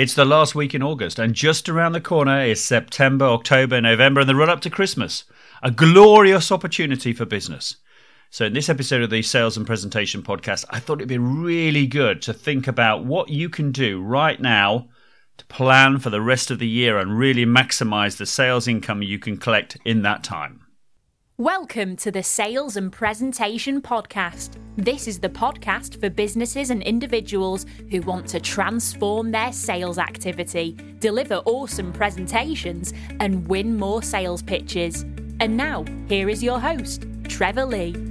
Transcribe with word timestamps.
It's 0.00 0.14
the 0.14 0.24
last 0.24 0.54
week 0.54 0.74
in 0.74 0.82
August, 0.82 1.18
and 1.18 1.34
just 1.34 1.68
around 1.68 1.92
the 1.92 2.00
corner 2.00 2.42
is 2.42 2.64
September, 2.64 3.26
October, 3.26 3.82
November, 3.82 4.20
and 4.22 4.30
the 4.30 4.34
run 4.34 4.48
up 4.48 4.62
to 4.62 4.70
Christmas. 4.70 5.24
A 5.62 5.70
glorious 5.70 6.50
opportunity 6.50 7.12
for 7.12 7.26
business. 7.26 7.76
So, 8.30 8.46
in 8.46 8.54
this 8.54 8.70
episode 8.70 9.02
of 9.02 9.10
the 9.10 9.20
Sales 9.20 9.58
and 9.58 9.66
Presentation 9.66 10.22
Podcast, 10.22 10.64
I 10.70 10.80
thought 10.80 11.00
it'd 11.00 11.08
be 11.08 11.18
really 11.18 11.86
good 11.86 12.22
to 12.22 12.32
think 12.32 12.66
about 12.66 13.04
what 13.04 13.28
you 13.28 13.50
can 13.50 13.72
do 13.72 14.00
right 14.00 14.40
now 14.40 14.88
to 15.36 15.44
plan 15.48 15.98
for 15.98 16.08
the 16.08 16.22
rest 16.22 16.50
of 16.50 16.60
the 16.60 16.66
year 16.66 16.96
and 16.96 17.18
really 17.18 17.44
maximize 17.44 18.16
the 18.16 18.24
sales 18.24 18.66
income 18.66 19.02
you 19.02 19.18
can 19.18 19.36
collect 19.36 19.76
in 19.84 20.00
that 20.00 20.24
time. 20.24 20.64
Welcome 21.40 21.96
to 21.96 22.10
the 22.10 22.22
Sales 22.22 22.76
and 22.76 22.92
Presentation 22.92 23.80
Podcast. 23.80 24.58
This 24.76 25.08
is 25.08 25.20
the 25.20 25.30
podcast 25.30 25.98
for 25.98 26.10
businesses 26.10 26.68
and 26.68 26.82
individuals 26.82 27.64
who 27.90 28.02
want 28.02 28.26
to 28.28 28.40
transform 28.40 29.30
their 29.30 29.50
sales 29.50 29.96
activity, 29.96 30.76
deliver 30.98 31.36
awesome 31.46 31.94
presentations, 31.94 32.92
and 33.20 33.48
win 33.48 33.78
more 33.78 34.02
sales 34.02 34.42
pitches. 34.42 35.06
And 35.40 35.56
now, 35.56 35.86
here 36.08 36.28
is 36.28 36.42
your 36.42 36.60
host, 36.60 37.06
Trevor 37.26 37.64
Lee. 37.64 38.09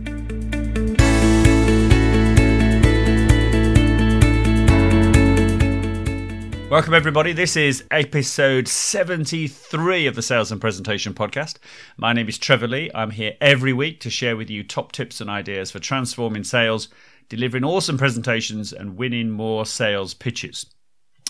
Welcome, 6.70 6.94
everybody. 6.94 7.34
This 7.34 7.58
is 7.58 7.84
episode 7.90 8.68
73 8.68 10.06
of 10.06 10.14
the 10.14 10.22
Sales 10.22 10.52
and 10.52 10.62
Presentation 10.62 11.16
Podcast. 11.16 11.56
My 11.98 12.14
name 12.14 12.30
is 12.30 12.38
Trevor 12.38 12.68
Lee. 12.68 12.92
I'm 12.94 13.10
here 13.10 13.34
every 13.42 13.74
week 13.74 14.00
to 14.02 14.12
share 14.12 14.38
with 14.38 14.52
you 14.52 14.62
top 14.62 14.92
tips 14.92 15.20
and 15.20 15.32
ideas 15.32 15.72
for 15.72 15.80
transforming 15.80 16.44
sales, 16.44 16.90
delivering 17.28 17.64
awesome 17.64 17.98
presentations, 17.98 18.72
and 18.72 18.98
winning 18.98 19.32
more 19.32 19.66
sales 19.66 20.14
pitches. 20.14 20.68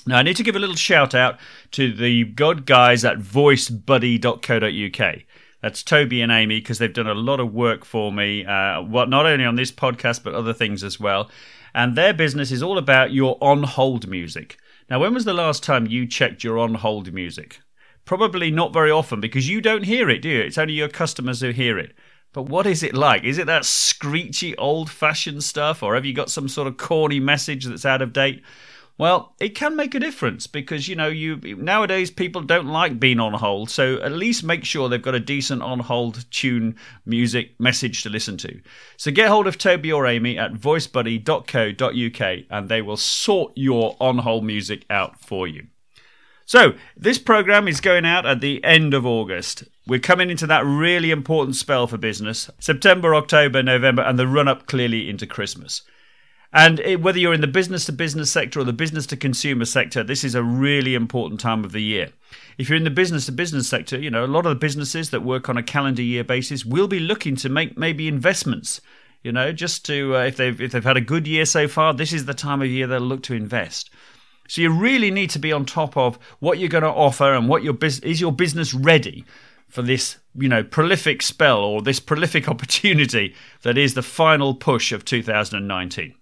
Now, 0.05 0.17
I 0.17 0.23
need 0.23 0.35
to 0.35 0.43
give 0.43 0.57
a 0.57 0.59
little 0.59 0.75
shout 0.75 1.15
out 1.15 1.39
to 1.71 1.93
the 1.93 2.25
good 2.25 2.65
guys 2.65 3.05
at 3.05 3.19
voicebuddy.co.uk. 3.19 5.15
That's 5.61 5.83
Toby 5.83 6.21
and 6.21 6.33
Amy 6.33 6.59
because 6.59 6.79
they've 6.79 6.91
done 6.91 7.07
a 7.07 7.13
lot 7.13 7.39
of 7.39 7.53
work 7.53 7.85
for 7.85 8.11
me, 8.11 8.43
uh, 8.43 8.81
not 8.81 9.25
only 9.25 9.45
on 9.45 9.55
this 9.55 9.71
podcast, 9.71 10.21
but 10.21 10.33
other 10.33 10.53
things 10.53 10.83
as 10.83 10.99
well. 10.99 11.31
And 11.73 11.95
their 11.95 12.13
business 12.13 12.51
is 12.51 12.61
all 12.61 12.77
about 12.77 13.13
your 13.13 13.37
on 13.39 13.63
hold 13.63 14.09
music. 14.09 14.57
Now, 14.89 14.99
when 14.99 15.13
was 15.13 15.25
the 15.25 15.33
last 15.33 15.63
time 15.63 15.85
you 15.85 16.07
checked 16.07 16.43
your 16.43 16.57
on 16.57 16.73
hold 16.73 17.13
music? 17.13 17.59
Probably 18.05 18.49
not 18.49 18.73
very 18.73 18.89
often 18.89 19.19
because 19.19 19.47
you 19.47 19.61
don't 19.61 19.83
hear 19.83 20.09
it, 20.09 20.23
do 20.23 20.29
you? 20.29 20.41
It's 20.41 20.57
only 20.57 20.73
your 20.73 20.89
customers 20.89 21.41
who 21.41 21.51
hear 21.51 21.77
it. 21.77 21.93
But 22.33 22.43
what 22.43 22.65
is 22.65 22.81
it 22.81 22.95
like? 22.95 23.23
Is 23.23 23.37
it 23.37 23.45
that 23.45 23.65
screechy 23.65 24.57
old 24.57 24.89
fashioned 24.89 25.43
stuff, 25.43 25.83
or 25.83 25.93
have 25.93 26.05
you 26.05 26.13
got 26.13 26.31
some 26.31 26.47
sort 26.47 26.67
of 26.67 26.77
corny 26.77 27.19
message 27.19 27.65
that's 27.65 27.85
out 27.85 28.01
of 28.01 28.13
date? 28.13 28.41
Well, 28.99 29.33
it 29.39 29.55
can 29.55 29.77
make 29.77 29.95
a 29.95 29.99
difference 29.99 30.45
because 30.45 30.89
you 30.89 30.95
know 30.97 31.07
you 31.07 31.37
nowadays 31.55 32.11
people 32.11 32.41
don't 32.41 32.67
like 32.67 32.99
being 32.99 33.21
on 33.21 33.31
hold, 33.31 33.69
so 33.69 33.95
at 34.01 34.11
least 34.11 34.43
make 34.43 34.65
sure 34.65 34.89
they've 34.89 35.01
got 35.01 35.15
a 35.15 35.21
decent 35.21 35.61
on 35.61 35.79
hold 35.79 36.29
tune 36.31 36.75
music 37.05 37.57
message 37.57 38.03
to 38.03 38.09
listen 38.09 38.35
to. 38.39 38.59
So 38.97 39.09
get 39.09 39.29
hold 39.29 39.47
of 39.47 39.57
Toby 39.57 39.89
or 39.89 40.05
Amy 40.05 40.37
at 40.37 40.51
voicebuddy.co.uk 40.51 42.45
and 42.49 42.67
they 42.67 42.81
will 42.81 42.97
sort 42.97 43.53
your 43.55 43.95
on 44.01 44.17
hold 44.17 44.43
music 44.43 44.85
out 44.89 45.17
for 45.21 45.47
you. 45.47 45.67
So, 46.45 46.73
this 46.97 47.19
program 47.19 47.69
is 47.69 47.79
going 47.79 48.05
out 48.05 48.25
at 48.25 48.41
the 48.41 48.61
end 48.65 48.93
of 48.93 49.05
August. 49.05 49.63
We're 49.87 49.99
coming 49.99 50.29
into 50.29 50.47
that 50.47 50.65
really 50.65 51.11
important 51.11 51.55
spell 51.55 51.87
for 51.87 51.97
business 51.97 52.49
September, 52.59 53.15
October, 53.15 53.63
November, 53.63 54.01
and 54.01 54.19
the 54.19 54.27
run 54.27 54.49
up 54.49 54.65
clearly 54.65 55.09
into 55.09 55.25
Christmas. 55.25 55.83
And 56.51 56.79
it, 56.79 57.01
whether 57.01 57.19
you're 57.19 57.33
in 57.33 57.41
the 57.41 57.47
business 57.47 57.85
to 57.85 57.91
business 57.91 58.31
sector 58.31 58.59
or 58.59 58.63
the 58.63 58.73
business 58.73 59.05
to 59.07 59.17
consumer 59.17 59.65
sector, 59.65 60.03
this 60.03 60.23
is 60.23 60.33
a 60.33 60.43
really 60.43 60.95
important 60.95 61.39
time 61.39 61.63
of 61.63 61.71
the 61.71 61.81
year. 61.81 62.09
If 62.57 62.69
you're 62.69 62.77
in 62.77 62.83
the 62.83 62.89
business 62.89 63.27
to 63.27 63.31
business 63.31 63.67
sector, 63.67 63.99
you 63.99 64.09
know, 64.09 64.25
a 64.25 64.27
lot 64.27 64.45
of 64.45 64.49
the 64.49 64.55
businesses 64.59 65.11
that 65.11 65.21
work 65.21 65.47
on 65.47 65.57
a 65.57 65.63
calendar 65.63 66.01
year 66.01 66.23
basis 66.23 66.65
will 66.65 66.87
be 66.87 66.99
looking 66.99 67.35
to 67.37 67.49
make 67.49 67.77
maybe 67.77 68.07
investments. 68.07 68.81
You 69.21 69.31
know, 69.31 69.51
just 69.51 69.85
to 69.85 70.15
uh, 70.15 70.21
if 70.21 70.37
they've 70.37 70.59
if 70.59 70.71
they've 70.71 70.83
had 70.83 70.97
a 70.97 71.01
good 71.01 71.27
year 71.27 71.45
so 71.45 71.67
far, 71.67 71.93
this 71.93 72.13
is 72.13 72.25
the 72.25 72.33
time 72.33 72.61
of 72.61 72.67
year 72.67 72.87
they'll 72.87 72.99
look 72.99 73.21
to 73.23 73.33
invest. 73.33 73.91
So 74.47 74.61
you 74.61 74.71
really 74.71 75.11
need 75.11 75.29
to 75.31 75.39
be 75.39 75.51
on 75.51 75.65
top 75.65 75.95
of 75.95 76.17
what 76.39 76.57
you're 76.57 76.69
going 76.69 76.83
to 76.83 76.89
offer 76.89 77.33
and 77.33 77.47
what 77.47 77.63
your 77.63 77.73
business 77.73 78.09
is 78.09 78.21
your 78.21 78.31
business 78.31 78.73
ready 78.73 79.23
for 79.67 79.83
this, 79.83 80.17
you 80.33 80.49
know, 80.49 80.63
prolific 80.63 81.21
spell 81.21 81.59
or 81.59 81.81
this 81.83 81.99
prolific 81.99 82.49
opportunity 82.49 83.35
that 83.61 83.77
is 83.77 83.93
the 83.93 84.01
final 84.01 84.55
push 84.55 84.91
of 84.91 85.05
2019. 85.05 86.15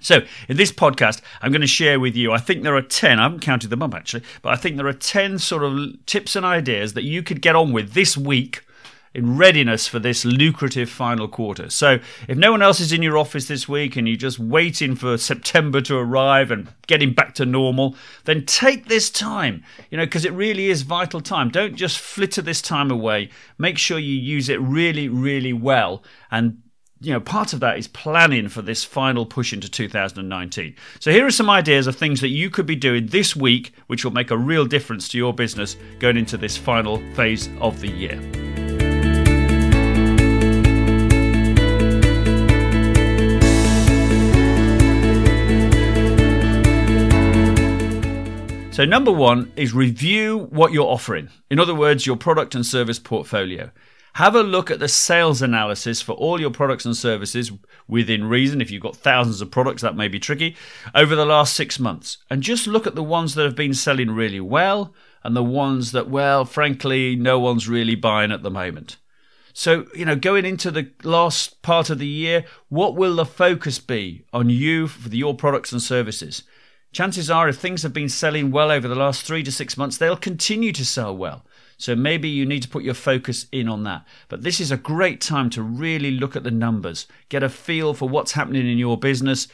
So, 0.00 0.20
in 0.48 0.56
this 0.56 0.72
podcast, 0.72 1.20
I'm 1.42 1.52
going 1.52 1.60
to 1.60 1.66
share 1.66 2.00
with 2.00 2.16
you, 2.16 2.32
I 2.32 2.38
think 2.38 2.62
there 2.62 2.76
are 2.76 2.82
10, 2.82 3.18
I 3.18 3.22
haven't 3.22 3.40
counted 3.40 3.70
them 3.70 3.82
up 3.82 3.94
actually, 3.94 4.22
but 4.42 4.52
I 4.52 4.56
think 4.56 4.76
there 4.76 4.86
are 4.86 4.92
10 4.92 5.38
sort 5.38 5.64
of 5.64 6.04
tips 6.06 6.36
and 6.36 6.44
ideas 6.44 6.94
that 6.94 7.04
you 7.04 7.22
could 7.22 7.42
get 7.42 7.56
on 7.56 7.72
with 7.72 7.92
this 7.92 8.16
week 8.16 8.64
in 9.14 9.36
readiness 9.36 9.88
for 9.88 9.98
this 9.98 10.24
lucrative 10.24 10.88
final 10.88 11.26
quarter. 11.28 11.70
So, 11.70 11.98
if 12.28 12.36
no 12.36 12.52
one 12.52 12.62
else 12.62 12.80
is 12.80 12.92
in 12.92 13.02
your 13.02 13.18
office 13.18 13.48
this 13.48 13.68
week 13.68 13.96
and 13.96 14.06
you're 14.06 14.16
just 14.16 14.38
waiting 14.38 14.94
for 14.94 15.16
September 15.16 15.80
to 15.82 15.96
arrive 15.96 16.50
and 16.50 16.68
getting 16.86 17.12
back 17.14 17.34
to 17.34 17.46
normal, 17.46 17.96
then 18.24 18.44
take 18.46 18.86
this 18.86 19.10
time, 19.10 19.64
you 19.90 19.98
know, 19.98 20.04
because 20.04 20.24
it 20.24 20.32
really 20.32 20.66
is 20.66 20.82
vital 20.82 21.20
time. 21.20 21.50
Don't 21.50 21.74
just 21.74 21.98
flitter 21.98 22.42
this 22.42 22.62
time 22.62 22.90
away. 22.90 23.30
Make 23.58 23.78
sure 23.78 23.98
you 23.98 24.14
use 24.14 24.48
it 24.48 24.60
really, 24.60 25.08
really 25.08 25.52
well 25.52 26.02
and 26.30 26.62
you 27.00 27.12
know, 27.12 27.20
part 27.20 27.52
of 27.52 27.60
that 27.60 27.78
is 27.78 27.86
planning 27.86 28.48
for 28.48 28.62
this 28.62 28.84
final 28.84 29.24
push 29.24 29.52
into 29.52 29.70
2019. 29.70 30.74
So 30.98 31.12
here 31.12 31.26
are 31.26 31.30
some 31.30 31.48
ideas 31.48 31.86
of 31.86 31.96
things 31.96 32.20
that 32.20 32.28
you 32.28 32.50
could 32.50 32.66
be 32.66 32.76
doing 32.76 33.06
this 33.06 33.36
week, 33.36 33.72
which 33.86 34.04
will 34.04 34.12
make 34.12 34.30
a 34.30 34.36
real 34.36 34.66
difference 34.66 35.08
to 35.08 35.18
your 35.18 35.32
business 35.32 35.76
going 36.00 36.16
into 36.16 36.36
this 36.36 36.56
final 36.56 36.98
phase 37.14 37.48
of 37.60 37.80
the 37.80 37.88
year. 37.88 38.20
So, 48.72 48.84
number 48.84 49.10
one 49.10 49.50
is 49.56 49.74
review 49.74 50.46
what 50.50 50.72
you're 50.72 50.86
offering. 50.86 51.30
In 51.50 51.58
other 51.58 51.74
words, 51.74 52.06
your 52.06 52.14
product 52.14 52.54
and 52.54 52.64
service 52.64 53.00
portfolio. 53.00 53.72
Have 54.18 54.34
a 54.34 54.42
look 54.42 54.68
at 54.68 54.80
the 54.80 54.88
sales 54.88 55.42
analysis 55.42 56.02
for 56.02 56.10
all 56.14 56.40
your 56.40 56.50
products 56.50 56.84
and 56.84 56.96
services 56.96 57.52
within 57.86 58.24
reason. 58.24 58.60
If 58.60 58.68
you've 58.68 58.82
got 58.82 58.96
thousands 58.96 59.40
of 59.40 59.52
products, 59.52 59.82
that 59.82 59.94
may 59.94 60.08
be 60.08 60.18
tricky 60.18 60.56
over 60.92 61.14
the 61.14 61.24
last 61.24 61.54
six 61.54 61.78
months. 61.78 62.18
And 62.28 62.42
just 62.42 62.66
look 62.66 62.84
at 62.84 62.96
the 62.96 63.02
ones 63.04 63.36
that 63.36 63.44
have 63.44 63.54
been 63.54 63.74
selling 63.74 64.10
really 64.10 64.40
well 64.40 64.92
and 65.22 65.36
the 65.36 65.44
ones 65.44 65.92
that, 65.92 66.10
well, 66.10 66.44
frankly, 66.44 67.14
no 67.14 67.38
one's 67.38 67.68
really 67.68 67.94
buying 67.94 68.32
at 68.32 68.42
the 68.42 68.50
moment. 68.50 68.96
So, 69.52 69.86
you 69.94 70.04
know, 70.04 70.16
going 70.16 70.44
into 70.44 70.72
the 70.72 70.90
last 71.04 71.62
part 71.62 71.88
of 71.88 72.00
the 72.00 72.06
year, 72.08 72.44
what 72.70 72.96
will 72.96 73.14
the 73.14 73.24
focus 73.24 73.78
be 73.78 74.24
on 74.32 74.50
you 74.50 74.88
for 74.88 75.14
your 75.14 75.36
products 75.36 75.70
and 75.70 75.80
services? 75.80 76.42
Chances 76.90 77.30
are, 77.30 77.48
if 77.48 77.58
things 77.58 77.84
have 77.84 77.92
been 77.92 78.08
selling 78.08 78.50
well 78.50 78.72
over 78.72 78.88
the 78.88 78.96
last 78.96 79.22
three 79.22 79.44
to 79.44 79.52
six 79.52 79.76
months, 79.76 79.96
they'll 79.96 80.16
continue 80.16 80.72
to 80.72 80.84
sell 80.84 81.16
well. 81.16 81.44
So 81.78 81.94
maybe 81.94 82.28
you 82.28 82.44
need 82.44 82.62
to 82.62 82.68
put 82.68 82.82
your 82.82 82.94
focus 82.94 83.46
in 83.52 83.68
on 83.68 83.84
that. 83.84 84.04
But 84.28 84.42
this 84.42 84.60
is 84.60 84.72
a 84.72 84.76
great 84.76 85.20
time 85.20 85.48
to 85.50 85.62
really 85.62 86.10
look 86.10 86.34
at 86.34 86.42
the 86.42 86.50
numbers, 86.50 87.06
get 87.28 87.44
a 87.44 87.48
feel 87.48 87.94
for 87.94 88.08
what's 88.08 88.32
happening 88.32 88.68
in 88.68 88.78
your 88.78 88.98
business, 88.98 89.46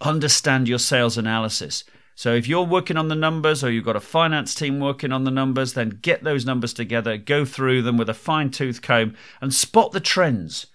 understand 0.00 0.68
your 0.68 0.80
sales 0.80 1.16
analysis. 1.16 1.84
So 2.16 2.34
if 2.34 2.48
you're 2.48 2.66
working 2.66 2.96
on 2.96 3.06
the 3.06 3.14
numbers 3.14 3.62
or 3.62 3.70
you've 3.70 3.84
got 3.84 3.94
a 3.94 4.00
finance 4.00 4.52
team 4.54 4.80
working 4.80 5.12
on 5.12 5.22
the 5.22 5.30
numbers, 5.30 5.74
then 5.74 6.00
get 6.02 6.24
those 6.24 6.44
numbers 6.44 6.74
together, 6.74 7.16
go 7.16 7.44
through 7.44 7.82
them 7.82 7.96
with 7.96 8.08
a 8.08 8.14
fine 8.14 8.50
tooth 8.50 8.82
comb 8.82 9.14
and 9.40 9.54
spot 9.54 9.92
the 9.92 10.00
trends. 10.00 10.66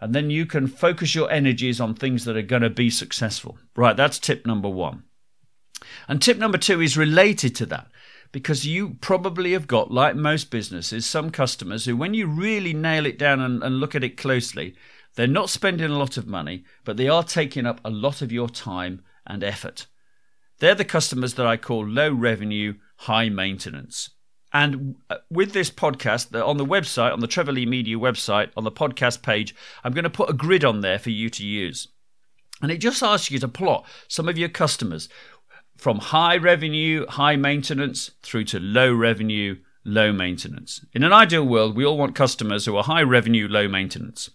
And 0.00 0.14
then 0.14 0.30
you 0.30 0.46
can 0.46 0.68
focus 0.68 1.14
your 1.14 1.30
energies 1.30 1.80
on 1.80 1.94
things 1.94 2.24
that 2.24 2.36
are 2.36 2.42
going 2.42 2.62
to 2.62 2.70
be 2.70 2.88
successful. 2.88 3.58
Right, 3.74 3.96
that's 3.96 4.20
tip 4.20 4.46
number 4.46 4.68
one. 4.68 5.02
And 6.08 6.22
tip 6.22 6.38
number 6.38 6.58
two 6.58 6.80
is 6.80 6.96
related 6.96 7.54
to 7.56 7.66
that 7.66 7.88
because 8.36 8.66
you 8.66 8.98
probably 9.00 9.52
have 9.54 9.66
got, 9.66 9.90
like 9.90 10.14
most 10.14 10.50
businesses, 10.50 11.06
some 11.06 11.30
customers 11.30 11.86
who, 11.86 11.96
when 11.96 12.12
you 12.12 12.26
really 12.26 12.74
nail 12.74 13.06
it 13.06 13.18
down 13.18 13.40
and, 13.40 13.62
and 13.62 13.80
look 13.80 13.94
at 13.94 14.04
it 14.04 14.18
closely, 14.18 14.74
they're 15.14 15.26
not 15.26 15.48
spending 15.48 15.90
a 15.90 15.98
lot 15.98 16.18
of 16.18 16.26
money, 16.26 16.62
but 16.84 16.98
they 16.98 17.08
are 17.08 17.22
taking 17.22 17.64
up 17.64 17.80
a 17.82 17.88
lot 17.88 18.20
of 18.20 18.30
your 18.30 18.50
time 18.50 19.00
and 19.26 19.42
effort. 19.42 19.86
They're 20.58 20.74
the 20.74 20.84
customers 20.84 21.32
that 21.36 21.46
I 21.46 21.56
call 21.56 21.86
low 21.86 22.12
revenue, 22.12 22.74
high 22.96 23.30
maintenance. 23.30 24.10
And 24.52 24.96
uh, 25.08 25.16
with 25.30 25.54
this 25.54 25.70
podcast, 25.70 26.38
on 26.38 26.58
the 26.58 26.66
website, 26.66 27.14
on 27.14 27.20
the 27.20 27.26
Trevor 27.26 27.52
Lee 27.52 27.64
Media 27.64 27.96
website, 27.96 28.50
on 28.54 28.64
the 28.64 28.70
podcast 28.70 29.22
page, 29.22 29.54
I'm 29.82 29.94
going 29.94 30.04
to 30.04 30.10
put 30.10 30.28
a 30.28 30.34
grid 30.34 30.62
on 30.62 30.82
there 30.82 30.98
for 30.98 31.08
you 31.08 31.30
to 31.30 31.42
use. 31.42 31.88
And 32.60 32.70
it 32.70 32.78
just 32.78 33.02
asks 33.02 33.30
you 33.30 33.38
to 33.38 33.48
plot 33.48 33.86
some 34.08 34.28
of 34.28 34.38
your 34.38 34.48
customers 34.48 35.08
from 35.76 35.98
high 35.98 36.36
revenue, 36.36 37.06
high 37.06 37.36
maintenance 37.36 38.10
through 38.22 38.44
to 38.44 38.60
low 38.60 38.92
revenue, 38.92 39.56
low 39.84 40.12
maintenance. 40.12 40.84
In 40.92 41.02
an 41.02 41.12
ideal 41.12 41.44
world, 41.44 41.76
we 41.76 41.84
all 41.84 41.98
want 41.98 42.14
customers 42.14 42.64
who 42.64 42.76
are 42.76 42.84
high 42.84 43.02
revenue, 43.02 43.46
low 43.48 43.68
maintenance. 43.68 44.30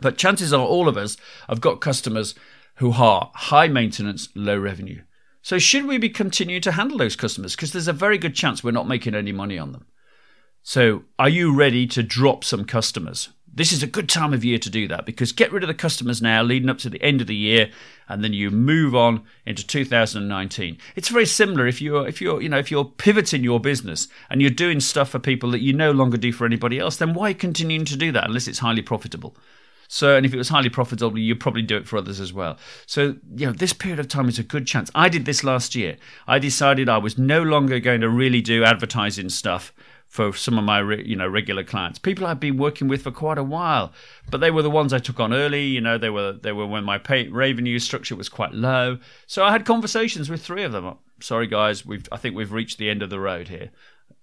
But 0.00 0.16
chances 0.16 0.52
are 0.52 0.64
all 0.64 0.88
of 0.88 0.96
us 0.96 1.16
have 1.48 1.60
got 1.60 1.80
customers 1.80 2.34
who 2.76 2.92
are 2.92 3.30
high 3.34 3.68
maintenance, 3.68 4.28
low 4.34 4.58
revenue. 4.58 5.02
So, 5.42 5.58
should 5.58 5.86
we 5.86 5.98
be 5.98 6.08
continuing 6.08 6.62
to 6.62 6.72
handle 6.72 6.98
those 6.98 7.16
customers? 7.16 7.54
Because 7.54 7.72
there's 7.72 7.88
a 7.88 7.92
very 7.92 8.18
good 8.18 8.34
chance 8.34 8.62
we're 8.62 8.70
not 8.72 8.88
making 8.88 9.14
any 9.14 9.32
money 9.32 9.58
on 9.58 9.72
them. 9.72 9.86
So, 10.62 11.04
are 11.18 11.28
you 11.28 11.54
ready 11.54 11.86
to 11.88 12.02
drop 12.02 12.44
some 12.44 12.64
customers? 12.64 13.30
This 13.52 13.72
is 13.72 13.82
a 13.82 13.88
good 13.88 14.08
time 14.08 14.32
of 14.32 14.44
year 14.44 14.58
to 14.58 14.70
do 14.70 14.86
that 14.88 15.04
because 15.04 15.32
get 15.32 15.50
rid 15.52 15.64
of 15.64 15.68
the 15.68 15.74
customers 15.74 16.22
now, 16.22 16.42
leading 16.42 16.68
up 16.68 16.78
to 16.78 16.90
the 16.90 17.02
end 17.02 17.20
of 17.20 17.26
the 17.26 17.34
year, 17.34 17.70
and 18.08 18.22
then 18.22 18.32
you 18.32 18.50
move 18.50 18.94
on 18.94 19.24
into 19.44 19.66
2019. 19.66 20.78
It's 20.94 21.08
very 21.08 21.26
similar 21.26 21.66
if 21.66 21.82
you're 21.82 22.06
if 22.06 22.20
you're 22.20 22.40
you 22.40 22.48
know 22.48 22.58
if 22.58 22.70
you're 22.70 22.84
pivoting 22.84 23.42
your 23.42 23.58
business 23.58 24.06
and 24.28 24.40
you're 24.40 24.50
doing 24.50 24.78
stuff 24.78 25.10
for 25.10 25.18
people 25.18 25.50
that 25.50 25.62
you 25.62 25.72
no 25.72 25.90
longer 25.90 26.16
do 26.16 26.32
for 26.32 26.44
anybody 26.44 26.78
else, 26.78 26.96
then 26.96 27.12
why 27.12 27.32
continuing 27.32 27.84
to 27.86 27.96
do 27.96 28.12
that 28.12 28.28
unless 28.28 28.46
it's 28.46 28.60
highly 28.60 28.82
profitable? 28.82 29.36
So, 29.92 30.14
and 30.14 30.24
if 30.24 30.32
it 30.32 30.38
was 30.38 30.50
highly 30.50 30.68
profitable, 30.68 31.18
you'd 31.18 31.40
probably 31.40 31.62
do 31.62 31.76
it 31.76 31.88
for 31.88 31.96
others 31.96 32.20
as 32.20 32.32
well. 32.32 32.56
So, 32.86 33.16
you 33.34 33.46
know, 33.46 33.52
this 33.52 33.72
period 33.72 33.98
of 33.98 34.06
time 34.06 34.28
is 34.28 34.38
a 34.38 34.44
good 34.44 34.64
chance. 34.64 34.88
I 34.94 35.08
did 35.08 35.24
this 35.24 35.42
last 35.42 35.74
year. 35.74 35.96
I 36.28 36.38
decided 36.38 36.88
I 36.88 36.98
was 36.98 37.18
no 37.18 37.42
longer 37.42 37.80
going 37.80 38.00
to 38.02 38.08
really 38.08 38.40
do 38.40 38.62
advertising 38.62 39.30
stuff 39.30 39.74
for 40.10 40.32
some 40.34 40.58
of 40.58 40.64
my 40.64 40.80
you 40.82 41.14
know 41.14 41.28
regular 41.28 41.62
clients. 41.62 41.98
People 41.98 42.26
i've 42.26 42.40
been 42.40 42.58
working 42.58 42.88
with 42.88 43.02
for 43.02 43.12
quite 43.12 43.38
a 43.38 43.44
while 43.44 43.92
but 44.28 44.40
they 44.40 44.50
were 44.50 44.60
the 44.60 44.68
ones 44.68 44.92
i 44.92 44.98
took 44.98 45.20
on 45.20 45.32
early 45.32 45.64
you 45.64 45.80
know 45.80 45.96
they 45.96 46.10
were 46.10 46.32
they 46.32 46.50
were 46.50 46.66
when 46.66 46.82
my 46.82 46.98
pay, 46.98 47.28
revenue 47.28 47.78
structure 47.78 48.16
was 48.16 48.28
quite 48.28 48.52
low. 48.52 48.98
So 49.28 49.44
i 49.44 49.52
had 49.52 49.64
conversations 49.64 50.28
with 50.28 50.44
three 50.44 50.64
of 50.64 50.72
them. 50.72 50.98
Sorry 51.20 51.46
guys 51.46 51.86
we've 51.86 52.06
i 52.10 52.16
think 52.16 52.34
we've 52.34 52.52
reached 52.52 52.78
the 52.78 52.90
end 52.90 53.02
of 53.02 53.10
the 53.10 53.20
road 53.20 53.48
here. 53.48 53.70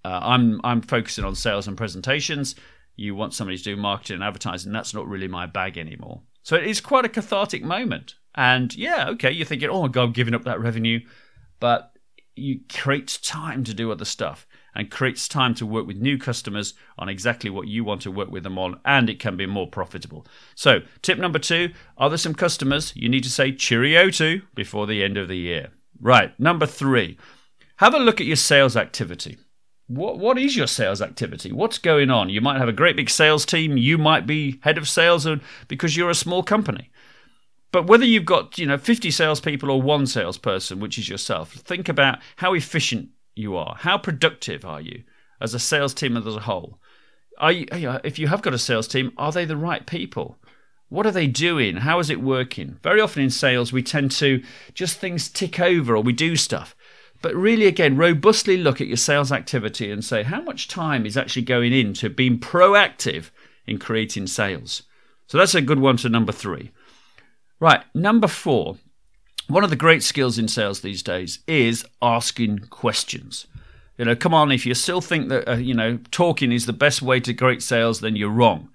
Uh, 0.03 0.19
i'm 0.21 0.59
i'm 0.65 0.81
focusing 0.81 1.23
on 1.23 1.35
sales 1.35 1.67
and 1.67 1.77
presentations. 1.77 2.55
You 2.97 3.15
want 3.15 3.33
somebody 3.33 3.57
to 3.57 3.63
do 3.63 3.77
marketing 3.77 4.15
and 4.15 4.23
advertising. 4.23 4.73
That's 4.73 4.93
not 4.93 5.07
really 5.07 5.29
my 5.29 5.45
bag 5.45 5.77
anymore. 5.77 6.21
So 6.43 6.57
it 6.57 6.65
is 6.65 6.81
quite 6.81 7.05
a 7.05 7.09
cathartic 7.09 7.63
moment. 7.63 8.15
And 8.35 8.75
yeah 8.75 9.07
okay 9.11 9.31
you're 9.31 9.45
thinking 9.45 9.69
oh 9.69 9.83
my 9.83 9.87
god 9.87 10.03
i'm 10.03 10.11
giving 10.11 10.33
up 10.33 10.43
that 10.43 10.59
revenue. 10.59 10.99
But 11.61 11.93
you 12.35 12.59
create 12.69 13.19
time 13.23 13.63
to 13.63 13.73
do 13.73 13.89
other 13.89 14.05
stuff 14.05 14.45
and 14.77 14.91
creates 14.91 15.27
time 15.27 15.55
to 15.55 15.65
work 15.65 15.87
with 15.87 15.97
new 15.97 16.19
customers 16.19 16.75
on 16.99 17.09
exactly 17.09 17.49
what 17.49 17.67
you 17.67 17.83
want 17.83 17.99
to 18.03 18.11
work 18.11 18.29
with 18.29 18.43
them 18.43 18.59
on, 18.59 18.79
and 18.85 19.09
it 19.09 19.19
can 19.19 19.35
be 19.35 19.47
more 19.47 19.67
profitable. 19.67 20.25
So, 20.53 20.81
tip 21.01 21.17
number 21.17 21.39
two 21.39 21.73
are 21.97 22.09
there 22.09 22.17
some 22.17 22.35
customers 22.35 22.93
you 22.95 23.09
need 23.09 23.23
to 23.23 23.31
say 23.31 23.51
cheerio 23.51 24.11
to 24.11 24.43
before 24.53 24.85
the 24.85 25.03
end 25.03 25.17
of 25.17 25.27
the 25.27 25.37
year? 25.37 25.71
Right. 25.99 26.39
Number 26.39 26.67
three, 26.67 27.17
have 27.77 27.95
a 27.95 27.99
look 27.99 28.21
at 28.21 28.27
your 28.27 28.35
sales 28.35 28.77
activity. 28.77 29.39
What, 29.87 30.19
what 30.19 30.37
is 30.37 30.55
your 30.55 30.67
sales 30.67 31.01
activity? 31.01 31.51
What's 31.51 31.79
going 31.79 32.11
on? 32.11 32.29
You 32.29 32.41
might 32.41 32.59
have 32.59 32.69
a 32.69 32.73
great 32.73 32.97
big 32.97 33.09
sales 33.09 33.45
team. 33.45 33.77
You 33.77 33.97
might 33.97 34.27
be 34.27 34.59
head 34.61 34.77
of 34.77 34.87
sales 34.87 35.27
because 35.67 35.97
you're 35.97 36.11
a 36.11 36.15
small 36.15 36.43
company. 36.43 36.91
But 37.71 37.87
whether 37.87 38.05
you've 38.05 38.25
got, 38.25 38.59
you 38.59 38.67
know, 38.67 38.77
50 38.77 39.09
salespeople 39.09 39.71
or 39.71 39.81
one 39.81 40.05
salesperson, 40.05 40.79
which 40.79 40.99
is 40.99 41.09
yourself, 41.09 41.53
think 41.53 41.89
about 41.89 42.19
how 42.35 42.53
efficient 42.53 43.09
you 43.37 43.55
are? 43.55 43.75
How 43.79 43.97
productive 43.97 44.65
are 44.65 44.81
you 44.81 45.03
as 45.39 45.53
a 45.53 45.59
sales 45.59 45.93
team 45.93 46.17
as 46.17 46.25
a 46.25 46.39
whole? 46.39 46.79
Are 47.37 47.51
you, 47.51 47.67
if 48.03 48.17
you 48.17 48.27
have 48.27 48.41
got 48.41 48.53
a 48.53 48.59
sales 48.59 48.87
team, 48.87 49.11
are 49.17 49.31
they 49.31 49.45
the 49.45 49.57
right 49.57 49.85
people? 49.85 50.37
What 50.89 51.05
are 51.05 51.11
they 51.11 51.27
doing? 51.27 51.77
How 51.77 51.99
is 51.99 52.09
it 52.09 52.21
working? 52.21 52.79
Very 52.81 53.01
often 53.01 53.23
in 53.23 53.29
sales, 53.29 53.73
we 53.73 53.83
tend 53.83 54.11
to 54.11 54.41
just 54.73 54.97
things 54.97 55.29
tick 55.29 55.59
over 55.59 55.95
or 55.95 56.01
we 56.01 56.13
do 56.13 56.35
stuff. 56.35 56.75
But 57.21 57.35
really, 57.35 57.65
again, 57.65 57.97
robustly 57.97 58.57
look 58.57 58.79
at 58.79 58.87
your 58.87 58.97
sales 58.97 59.31
activity 59.31 59.91
and 59.91 60.03
say 60.03 60.23
how 60.23 60.41
much 60.41 60.67
time 60.67 61.05
is 61.05 61.17
actually 61.17 61.41
going 61.43 61.73
into 61.73 62.09
being 62.09 62.39
proactive 62.39 63.31
in 63.65 63.79
creating 63.79 64.27
sales. 64.27 64.83
So 65.27 65.37
that's 65.37 65.55
a 65.55 65.61
good 65.61 65.79
one 65.79 65.97
to 65.97 66.09
number 66.09 66.31
three. 66.31 66.71
Right, 67.59 67.83
number 67.93 68.27
four 68.27 68.77
one 69.47 69.63
of 69.63 69.69
the 69.69 69.75
great 69.75 70.03
skills 70.03 70.37
in 70.37 70.47
sales 70.47 70.81
these 70.81 71.01
days 71.01 71.39
is 71.47 71.85
asking 72.01 72.59
questions. 72.69 73.47
You 73.97 74.05
know, 74.05 74.15
come 74.15 74.33
on, 74.33 74.51
if 74.51 74.65
you 74.65 74.73
still 74.75 75.01
think 75.01 75.29
that, 75.29 75.49
uh, 75.49 75.55
you 75.55 75.73
know, 75.73 75.99
talking 76.11 76.51
is 76.51 76.65
the 76.65 76.73
best 76.73 77.01
way 77.01 77.19
to 77.21 77.33
great 77.33 77.63
sales, 77.63 78.01
then 78.01 78.15
you're 78.15 78.29
wrong. 78.29 78.69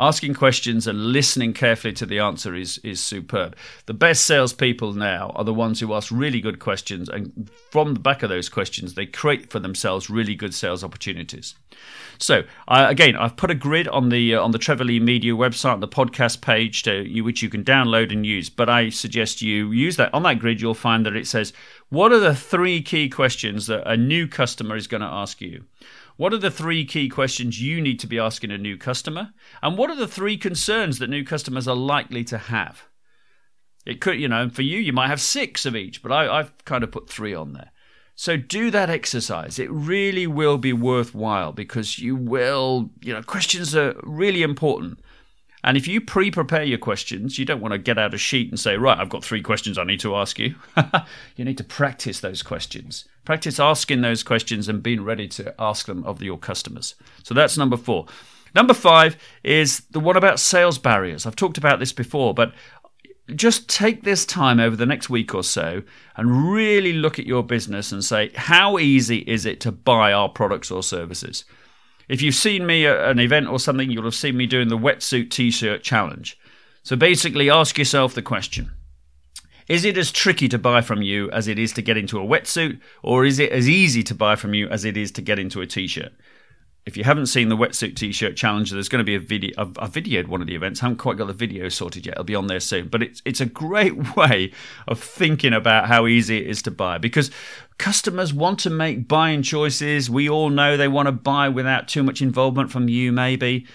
Asking 0.00 0.32
questions 0.32 0.86
and 0.86 1.12
listening 1.12 1.52
carefully 1.52 1.92
to 1.92 2.06
the 2.06 2.20
answer 2.20 2.54
is, 2.54 2.78
is 2.78 3.00
superb. 3.00 3.54
The 3.84 3.92
best 3.92 4.24
salespeople 4.24 4.94
now 4.94 5.30
are 5.34 5.44
the 5.44 5.52
ones 5.52 5.78
who 5.78 5.92
ask 5.92 6.10
really 6.10 6.40
good 6.40 6.58
questions, 6.58 7.10
and 7.10 7.50
from 7.70 7.92
the 7.92 8.00
back 8.00 8.22
of 8.22 8.30
those 8.30 8.48
questions, 8.48 8.94
they 8.94 9.04
create 9.04 9.50
for 9.50 9.58
themselves 9.58 10.08
really 10.08 10.34
good 10.34 10.54
sales 10.54 10.82
opportunities. 10.82 11.54
So 12.16 12.44
uh, 12.66 12.86
again, 12.88 13.14
I've 13.14 13.36
put 13.36 13.50
a 13.50 13.54
grid 13.54 13.88
on 13.88 14.08
the 14.08 14.36
uh, 14.36 14.42
on 14.42 14.52
the 14.52 14.58
Trevor 14.58 14.84
Lee 14.84 15.00
Media 15.00 15.34
website, 15.34 15.74
on 15.74 15.80
the 15.80 15.88
podcast 15.88 16.40
page, 16.40 16.82
to, 16.84 17.20
which 17.20 17.42
you 17.42 17.50
can 17.50 17.62
download 17.62 18.10
and 18.10 18.24
use. 18.24 18.48
But 18.48 18.70
I 18.70 18.88
suggest 18.88 19.42
you 19.42 19.70
use 19.70 19.96
that. 19.96 20.14
On 20.14 20.22
that 20.22 20.38
grid, 20.38 20.62
you'll 20.62 20.72
find 20.72 21.04
that 21.04 21.14
it 21.14 21.26
says, 21.26 21.52
"What 21.90 22.10
are 22.10 22.20
the 22.20 22.34
three 22.34 22.80
key 22.80 23.10
questions 23.10 23.66
that 23.66 23.86
a 23.86 23.98
new 23.98 24.26
customer 24.26 24.76
is 24.76 24.86
going 24.86 25.02
to 25.02 25.06
ask 25.06 25.42
you?" 25.42 25.64
What 26.20 26.34
are 26.34 26.38
the 26.38 26.50
three 26.50 26.84
key 26.84 27.08
questions 27.08 27.62
you 27.62 27.80
need 27.80 27.98
to 28.00 28.06
be 28.06 28.18
asking 28.18 28.50
a 28.50 28.58
new 28.58 28.76
customer? 28.76 29.30
And 29.62 29.78
what 29.78 29.88
are 29.88 29.96
the 29.96 30.06
three 30.06 30.36
concerns 30.36 30.98
that 30.98 31.08
new 31.08 31.24
customers 31.24 31.66
are 31.66 31.74
likely 31.74 32.24
to 32.24 32.36
have? 32.36 32.82
It 33.86 34.02
could, 34.02 34.20
you 34.20 34.28
know, 34.28 34.50
for 34.50 34.60
you, 34.60 34.78
you 34.78 34.92
might 34.92 35.08
have 35.08 35.22
six 35.22 35.64
of 35.64 35.74
each, 35.74 36.02
but 36.02 36.12
I, 36.12 36.36
have 36.36 36.52
kind 36.66 36.84
of 36.84 36.92
put 36.92 37.08
three 37.08 37.32
on 37.32 37.54
there. 37.54 37.72
So 38.16 38.36
do 38.36 38.70
that 38.70 38.90
exercise. 38.90 39.58
It 39.58 39.70
really 39.70 40.26
will 40.26 40.58
be 40.58 40.74
worthwhile 40.74 41.52
because 41.52 41.98
you 41.98 42.16
will, 42.16 42.90
you 43.00 43.14
know, 43.14 43.22
questions 43.22 43.74
are 43.74 43.98
really 44.02 44.42
important. 44.42 45.00
And 45.62 45.76
if 45.76 45.86
you 45.86 46.00
pre 46.00 46.30
prepare 46.30 46.62
your 46.62 46.78
questions, 46.78 47.38
you 47.38 47.44
don't 47.44 47.60
want 47.60 47.72
to 47.72 47.78
get 47.78 47.98
out 47.98 48.14
a 48.14 48.18
sheet 48.18 48.50
and 48.50 48.58
say, 48.58 48.76
right, 48.76 48.98
I've 48.98 49.08
got 49.08 49.24
three 49.24 49.42
questions 49.42 49.78
I 49.78 49.84
need 49.84 50.00
to 50.00 50.16
ask 50.16 50.38
you. 50.38 50.54
you 51.36 51.44
need 51.44 51.58
to 51.58 51.64
practice 51.64 52.20
those 52.20 52.42
questions. 52.42 53.04
Practice 53.24 53.60
asking 53.60 54.00
those 54.00 54.22
questions 54.22 54.68
and 54.68 54.82
being 54.82 55.04
ready 55.04 55.28
to 55.28 55.54
ask 55.58 55.86
them 55.86 56.02
of 56.04 56.22
your 56.22 56.38
customers. 56.38 56.94
So 57.22 57.34
that's 57.34 57.58
number 57.58 57.76
four. 57.76 58.06
Number 58.54 58.74
five 58.74 59.16
is 59.44 59.80
the 59.90 60.00
one 60.00 60.16
about 60.16 60.40
sales 60.40 60.78
barriers. 60.78 61.26
I've 61.26 61.36
talked 61.36 61.58
about 61.58 61.78
this 61.78 61.92
before, 61.92 62.34
but 62.34 62.52
just 63.36 63.68
take 63.68 64.02
this 64.02 64.26
time 64.26 64.58
over 64.58 64.74
the 64.74 64.86
next 64.86 65.08
week 65.08 65.34
or 65.34 65.44
so 65.44 65.82
and 66.16 66.52
really 66.52 66.92
look 66.92 67.18
at 67.18 67.26
your 67.26 67.44
business 67.44 67.92
and 67.92 68.04
say, 68.04 68.30
how 68.34 68.78
easy 68.78 69.18
is 69.18 69.46
it 69.46 69.60
to 69.60 69.72
buy 69.72 70.12
our 70.12 70.28
products 70.28 70.70
or 70.70 70.82
services? 70.82 71.44
If 72.10 72.22
you've 72.22 72.34
seen 72.34 72.66
me 72.66 72.86
at 72.86 73.08
an 73.08 73.20
event 73.20 73.46
or 73.46 73.60
something, 73.60 73.88
you'll 73.88 74.02
have 74.02 74.16
seen 74.16 74.36
me 74.36 74.46
doing 74.46 74.66
the 74.66 74.76
wetsuit 74.76 75.30
t 75.30 75.52
shirt 75.52 75.84
challenge. 75.84 76.36
So 76.82 76.96
basically, 76.96 77.48
ask 77.48 77.78
yourself 77.78 78.14
the 78.14 78.20
question 78.20 78.72
Is 79.68 79.84
it 79.84 79.96
as 79.96 80.10
tricky 80.10 80.48
to 80.48 80.58
buy 80.58 80.80
from 80.80 81.02
you 81.02 81.30
as 81.30 81.46
it 81.46 81.56
is 81.56 81.72
to 81.74 81.82
get 81.82 81.96
into 81.96 82.18
a 82.18 82.26
wetsuit, 82.26 82.80
or 83.04 83.24
is 83.24 83.38
it 83.38 83.52
as 83.52 83.68
easy 83.68 84.02
to 84.02 84.12
buy 84.12 84.34
from 84.34 84.54
you 84.54 84.68
as 84.70 84.84
it 84.84 84.96
is 84.96 85.12
to 85.12 85.22
get 85.22 85.38
into 85.38 85.60
a 85.60 85.68
t 85.68 85.86
shirt? 85.86 86.12
If 86.86 86.96
you 86.96 87.04
haven't 87.04 87.26
seen 87.26 87.48
the 87.48 87.56
wetsuit 87.56 87.94
t-shirt 87.94 88.36
challenge, 88.36 88.70
there's 88.70 88.88
going 88.88 89.00
to 89.00 89.04
be 89.04 89.14
a 89.14 89.20
video. 89.20 89.52
I've, 89.58 89.78
I've 89.78 89.92
videoed 89.92 90.28
one 90.28 90.40
of 90.40 90.46
the 90.46 90.54
events. 90.54 90.82
I 90.82 90.86
haven't 90.86 90.98
quite 90.98 91.18
got 91.18 91.26
the 91.26 91.34
video 91.34 91.68
sorted 91.68 92.06
yet. 92.06 92.14
It'll 92.14 92.24
be 92.24 92.34
on 92.34 92.46
there 92.46 92.60
soon. 92.60 92.88
But 92.88 93.02
it's 93.02 93.22
it's 93.24 93.40
a 93.40 93.46
great 93.46 94.16
way 94.16 94.52
of 94.88 95.00
thinking 95.00 95.52
about 95.52 95.88
how 95.88 96.06
easy 96.06 96.38
it 96.38 96.46
is 96.46 96.62
to 96.62 96.70
buy 96.70 96.98
because 96.98 97.30
customers 97.78 98.32
want 98.32 98.58
to 98.60 98.70
make 98.70 99.08
buying 99.08 99.42
choices. 99.42 100.08
We 100.08 100.28
all 100.28 100.48
know 100.48 100.76
they 100.76 100.88
want 100.88 101.06
to 101.06 101.12
buy 101.12 101.48
without 101.48 101.86
too 101.86 102.02
much 102.02 102.22
involvement 102.22 102.70
from 102.70 102.88
you, 102.88 103.12
maybe. 103.12 103.66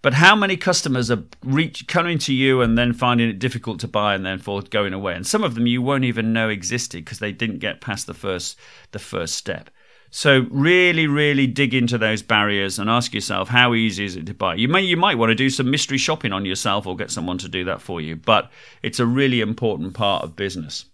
But 0.00 0.14
how 0.14 0.34
many 0.34 0.56
customers 0.56 1.12
are 1.12 1.22
reach, 1.44 1.86
coming 1.86 2.18
to 2.18 2.34
you 2.34 2.60
and 2.60 2.76
then 2.76 2.92
finding 2.92 3.28
it 3.28 3.38
difficult 3.38 3.78
to 3.80 3.88
buy 3.88 4.16
and 4.16 4.26
then 4.26 4.38
for 4.38 4.60
going 4.62 4.92
away? 4.92 5.14
And 5.14 5.24
some 5.24 5.44
of 5.44 5.54
them 5.54 5.68
you 5.68 5.80
won't 5.80 6.04
even 6.04 6.32
know 6.32 6.48
existed 6.48 7.04
because 7.04 7.20
they 7.20 7.30
didn't 7.30 7.58
get 7.58 7.80
past 7.80 8.06
the 8.06 8.14
first 8.14 8.58
the 8.90 8.98
first 8.98 9.34
step. 9.34 9.70
So 10.14 10.46
really, 10.50 11.06
really 11.06 11.46
dig 11.46 11.72
into 11.72 11.96
those 11.96 12.20
barriers 12.20 12.78
and 12.78 12.90
ask 12.90 13.14
yourself 13.14 13.48
how 13.48 13.72
easy 13.72 14.04
is 14.04 14.14
it 14.14 14.26
to 14.26 14.34
buy. 14.34 14.56
You 14.56 14.68
may 14.68 14.82
you 14.82 14.98
might 14.98 15.16
want 15.16 15.30
to 15.30 15.34
do 15.34 15.48
some 15.48 15.70
mystery 15.70 15.96
shopping 15.96 16.34
on 16.34 16.44
yourself 16.44 16.86
or 16.86 16.94
get 16.94 17.10
someone 17.10 17.38
to 17.38 17.48
do 17.48 17.64
that 17.64 17.80
for 17.80 17.98
you, 17.98 18.16
but 18.16 18.50
it's 18.82 19.00
a 19.00 19.06
really 19.06 19.40
important 19.40 19.94
part 19.94 20.22
of 20.22 20.36
business. 20.36 20.84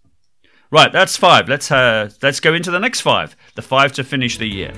Right, 0.71 0.93
that's 0.93 1.17
five. 1.17 1.49
Let's 1.49 1.69
uh, 1.69 2.11
let's 2.21 2.39
go 2.39 2.53
into 2.53 2.71
the 2.71 2.79
next 2.79 3.01
five. 3.01 3.35
The 3.55 3.61
five 3.61 3.91
to 3.93 4.05
finish 4.05 4.37
the 4.37 4.47
year. 4.47 4.71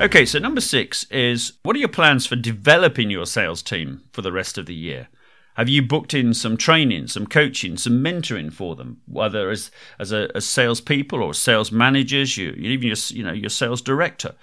Okay, 0.00 0.26
so 0.26 0.38
number 0.38 0.60
six 0.60 1.04
is 1.10 1.54
what 1.64 1.74
are 1.74 1.80
your 1.80 1.88
plans 1.88 2.24
for 2.24 2.36
developing 2.36 3.10
your 3.10 3.26
sales 3.26 3.62
team 3.62 4.04
for 4.12 4.22
the 4.22 4.30
rest 4.30 4.58
of 4.58 4.66
the 4.66 4.74
year? 4.74 5.08
Have 5.54 5.68
you 5.68 5.82
booked 5.82 6.14
in 6.14 6.34
some 6.34 6.56
training, 6.56 7.06
some 7.06 7.26
coaching, 7.26 7.76
some 7.76 8.02
mentoring 8.02 8.52
for 8.52 8.74
them, 8.74 9.00
whether 9.06 9.50
as 9.50 9.70
as 9.98 10.12
a 10.12 10.28
as 10.34 10.46
salespeople 10.46 11.22
or 11.22 11.32
sales 11.32 11.70
managers, 11.70 12.36
you 12.36 12.50
even 12.50 12.88
your 12.88 12.96
you 13.10 13.22
know 13.22 13.32
your 13.32 13.50
sales 13.50 13.80
director? 13.80 14.34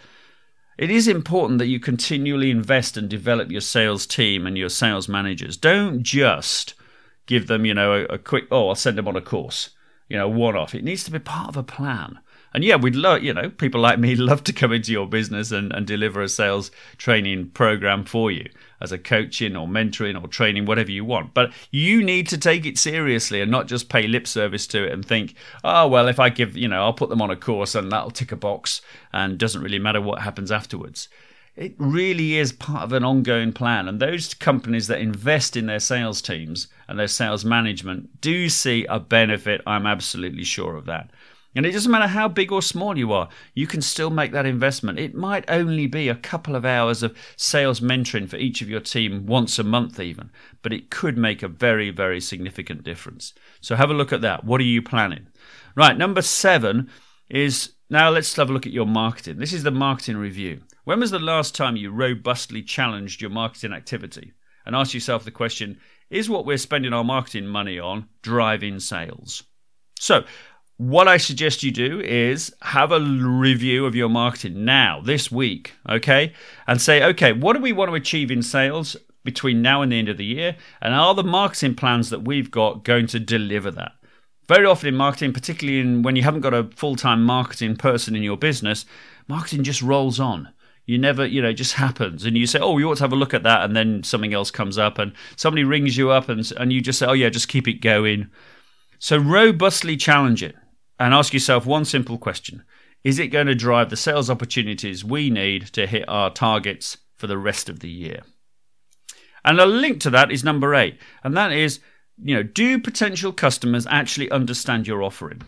It 0.78 0.90
is 0.90 1.08
important 1.08 1.60
that 1.60 1.68
you 1.68 1.80
continually 1.80 2.50
invest 2.50 2.96
and 2.96 3.10
develop 3.10 3.52
your 3.52 3.62
sales 3.62 4.08
team 4.08 4.48
and 4.48 4.58
your 4.58 4.70
sales 4.70 5.10
managers. 5.10 5.58
Don't 5.58 6.02
just 6.02 6.76
give 7.28 7.48
them, 7.48 7.66
you 7.66 7.74
know, 7.74 7.94
a, 7.94 8.04
a 8.06 8.18
quick 8.18 8.46
oh, 8.50 8.70
I'll 8.70 8.76
send 8.76 8.98
them 8.98 9.08
on 9.08 9.18
a 9.18 9.22
course, 9.22 9.72
you 10.08 10.18
know, 10.18 10.30
one 10.30 10.56
off. 10.56 10.74
It 10.74 10.86
needs 10.86 11.04
to 11.04 11.12
be 11.12 11.20
part 11.20 11.50
of 11.50 11.58
a 11.58 11.64
plan. 11.64 12.20
And 12.54 12.64
yeah, 12.64 12.78
we'd 12.78 12.96
love, 12.96 13.22
you 13.22 13.34
know, 13.34 13.50
people 13.50 13.82
like 13.82 14.00
me 14.00 14.16
love 14.16 14.46
to 14.46 14.54
come 14.54 14.72
into 14.72 14.94
your 14.94 15.08
business 15.08 15.52
and, 15.52 15.74
and 15.74 15.86
deliver 15.86 16.22
a 16.22 16.30
sales 16.30 16.72
training 16.98 17.50
program 17.50 18.06
for 18.06 18.32
you 18.32 18.50
as 18.82 18.92
a 18.92 18.98
coaching 18.98 19.56
or 19.56 19.68
mentoring 19.68 20.22
or 20.22 20.28
training, 20.28 20.66
whatever 20.66 20.92
you 20.92 21.06
want. 21.06 21.34
But 21.34 21.54
you 21.70 22.04
need 22.04 22.28
to 22.30 22.38
take 22.38 22.66
it 22.66 22.78
seriously 22.78 23.40
and 23.42 23.52
not 23.52 23.68
just 23.68 23.90
pay 23.90 24.08
lip 24.08 24.28
service 24.28 24.68
to 24.68 24.86
it 24.86 24.92
and 24.92 25.06
think, 25.06 25.36
oh, 25.64 25.88
well, 25.88 26.08
if 26.08 26.20
I 26.20 26.30
give, 26.30 26.58
you 26.58 26.68
know, 26.68 26.84
I'll 26.84 26.94
put 26.94 27.10
them 27.10 27.22
on 27.22 27.30
a 27.30 27.36
course 27.36 27.76
and 27.76 27.92
that'll 27.92 28.12
tick 28.12 28.32
a 28.32 28.36
box 28.36 28.82
and 29.14 29.38
doesn't 29.38 29.62
really 29.62 29.80
matter 29.80 30.02
what 30.02 30.22
happens 30.22 30.52
afterwards. 30.52 31.08
It 31.56 31.76
really 31.78 32.38
is 32.38 32.54
part 32.54 32.84
of 32.84 32.94
an 32.94 33.04
ongoing 33.04 33.52
plan. 33.52 33.88
And 33.88 34.00
those 34.00 34.34
companies 34.34 34.88
that 34.88 35.02
invest 35.02 35.58
in 35.58 35.66
their 35.66 35.82
sales 35.82 36.22
teams 36.22 36.68
and 36.88 36.98
their 36.98 37.10
sales 37.10 37.44
management 37.44 38.22
do 38.22 38.50
see 38.50 38.86
a 38.86 39.00
benefit. 39.00 39.62
I'm 39.68 39.86
absolutely 39.86 40.46
sure 40.46 40.76
of 40.76 40.86
that. 40.86 41.12
And 41.56 41.66
it 41.66 41.72
doesn't 41.72 41.92
matter 41.92 42.08
how 42.08 42.30
big 42.30 42.52
or 42.52 42.62
small 42.62 42.98
you 42.98 43.12
are, 43.12 43.28
you 43.54 43.68
can 43.68 43.82
still 43.82 44.10
make 44.10 44.32
that 44.32 44.46
investment. 44.46 45.00
It 45.00 45.14
might 45.14 45.44
only 45.50 45.86
be 45.86 46.08
a 46.08 46.16
couple 46.16 46.56
of 46.56 46.64
hours 46.64 47.04
of 47.04 47.16
sales 47.36 47.82
mentoring 47.82 48.30
for 48.30 48.38
each 48.38 48.62
of 48.62 48.70
your 48.70 48.80
team 48.80 49.26
once 49.26 49.60
a 49.60 49.64
month, 49.64 50.00
even, 50.00 50.32
but 50.62 50.72
it 50.72 50.90
could 50.90 51.18
make 51.18 51.44
a 51.44 51.50
very, 51.50 51.90
very 51.90 52.22
significant 52.22 52.84
difference. 52.84 53.34
So 53.60 53.76
have 53.76 53.90
a 53.90 53.96
look 53.96 54.14
at 54.14 54.22
that. 54.22 54.46
What 54.46 54.62
are 54.62 54.66
you 54.66 54.82
planning? 54.82 55.28
Right, 55.76 55.98
number 55.98 56.22
seven 56.22 56.90
is 57.30 57.74
now 57.90 58.10
let's 58.10 58.34
have 58.38 58.50
a 58.50 58.54
look 58.54 58.66
at 58.66 58.72
your 58.72 58.86
marketing. 58.86 59.38
This 59.38 59.54
is 59.54 59.64
the 59.64 59.72
marketing 59.72 60.18
review. 60.18 60.62
When 60.86 61.02
was 61.02 61.12
the 61.12 61.20
last 61.20 61.54
time 61.54 61.76
you 61.76 61.92
robustly 61.92 62.64
challenged 62.64 63.22
your 63.22 63.30
marketing 63.30 63.74
activity 63.74 64.32
and 64.66 64.76
asked 64.76 64.94
yourself 64.94 65.26
the 65.26 65.32
question 65.32 65.80
is 66.10 66.30
what 66.30 66.46
we're 66.46 66.58
spending 66.58 66.94
our 66.94 67.04
marketing 67.04 67.48
money 67.48 67.80
on 67.80 68.08
driving 68.22 68.80
sales? 68.80 69.44
So, 70.00 70.24
what 70.82 71.08
I 71.08 71.18
suggest 71.18 71.62
you 71.62 71.70
do 71.70 72.00
is 72.00 72.52
have 72.64 72.92
a 72.92 73.00
review 73.00 73.86
of 73.86 73.94
your 73.94 74.10
marketing 74.10 74.66
now, 74.66 75.00
this 75.00 75.32
week, 75.32 75.74
okay? 75.88 76.34
And 76.66 76.82
say, 76.82 77.04
okay, 77.04 77.34
what 77.34 77.54
do 77.54 77.62
we 77.62 77.72
want 77.72 77.90
to 77.92 77.96
achieve 77.96 78.32
in 78.32 78.42
sales 78.42 78.96
between 79.24 79.62
now 79.62 79.84
and 79.84 79.92
the 79.92 80.00
end 80.00 80.10
of 80.10 80.18
the 80.18 80.26
year? 80.26 80.56
And 80.82 80.96
are 80.96 81.14
the 81.14 81.24
marketing 81.24 81.76
plans 81.76 82.10
that 82.10 82.24
we've 82.24 82.50
got 82.50 82.84
going 82.84 83.06
to 83.08 83.20
deliver 83.20 83.70
that? 83.70 83.92
Very 84.48 84.66
often 84.66 84.88
in 84.90 84.96
marketing, 84.96 85.34
particularly 85.34 85.82
in, 85.82 86.02
when 86.02 86.16
you 86.16 86.24
haven't 86.24 86.42
got 86.42 86.56
a 86.56 86.72
full 86.76 86.96
time 86.96 87.24
marketing 87.24 87.76
person 87.76 88.16
in 88.16 88.24
your 88.24 88.38
business, 88.38 88.84
marketing 89.28 89.64
just 89.64 89.84
rolls 89.84 90.20
on. 90.20 90.50
You 90.88 90.98
never, 90.98 91.28
you 91.28 91.44
know, 91.44 91.50
it 91.50 91.54
just 91.54 91.74
happens. 91.74 92.26
And 92.26 92.36
you 92.36 92.48
say, 92.48 92.58
oh, 92.58 92.74
we 92.74 92.84
ought 92.84 92.98
to 92.98 93.04
have 93.04 93.14
a 93.14 93.16
look 93.16 93.36
at 93.36 93.44
that. 93.44 93.66
And 93.66 93.76
then 93.76 94.02
something 94.02 94.34
else 94.34 94.50
comes 94.50 94.80
up 94.80 94.98
and 94.98 95.14
somebody 95.36 95.64
rings 95.64 95.96
you 95.96 96.10
up 96.10 96.28
and, 96.28 96.52
and 96.58 96.74
you 96.74 96.82
just 96.82 96.98
say, 96.98 97.06
oh, 97.06 97.14
yeah, 97.14 97.30
just 97.30 97.50
keep 97.50 97.68
it 97.68 97.82
going. 97.82 98.32
So 98.98 99.20
robustly 99.20 99.96
challenge 99.96 100.42
it 100.42 100.56
and 101.02 101.16
ask 101.16 101.34
yourself 101.34 101.66
one 101.66 101.84
simple 101.84 102.20
question 102.20 102.64
Is 103.04 103.18
it 103.18 103.30
going 103.30 103.48
to 103.48 103.56
drive 103.56 103.90
the 103.90 103.98
sales 103.98 104.30
opportunities 104.30 105.04
we 105.04 105.32
need 105.32 105.66
to 105.74 105.88
hit 105.88 106.08
our 106.08 106.30
targets 106.30 106.98
for 107.18 107.26
the 107.26 107.40
rest 107.40 107.70
of 107.70 107.80
the 107.80 107.90
year? 107.90 108.22
And 109.44 109.60
a 109.60 109.66
link 109.66 110.00
to 110.02 110.12
that 110.12 110.32
is 110.32 110.44
number 110.44 110.76
eight, 110.76 111.00
and 111.24 111.36
that 111.36 111.52
is, 111.52 111.80
you 112.24 112.36
know, 112.36 112.44
do 112.44 112.78
potential 112.78 113.34
customers 113.34 113.88
actually 113.90 114.30
understand 114.30 114.86
your 114.86 115.02
offering? 115.02 115.42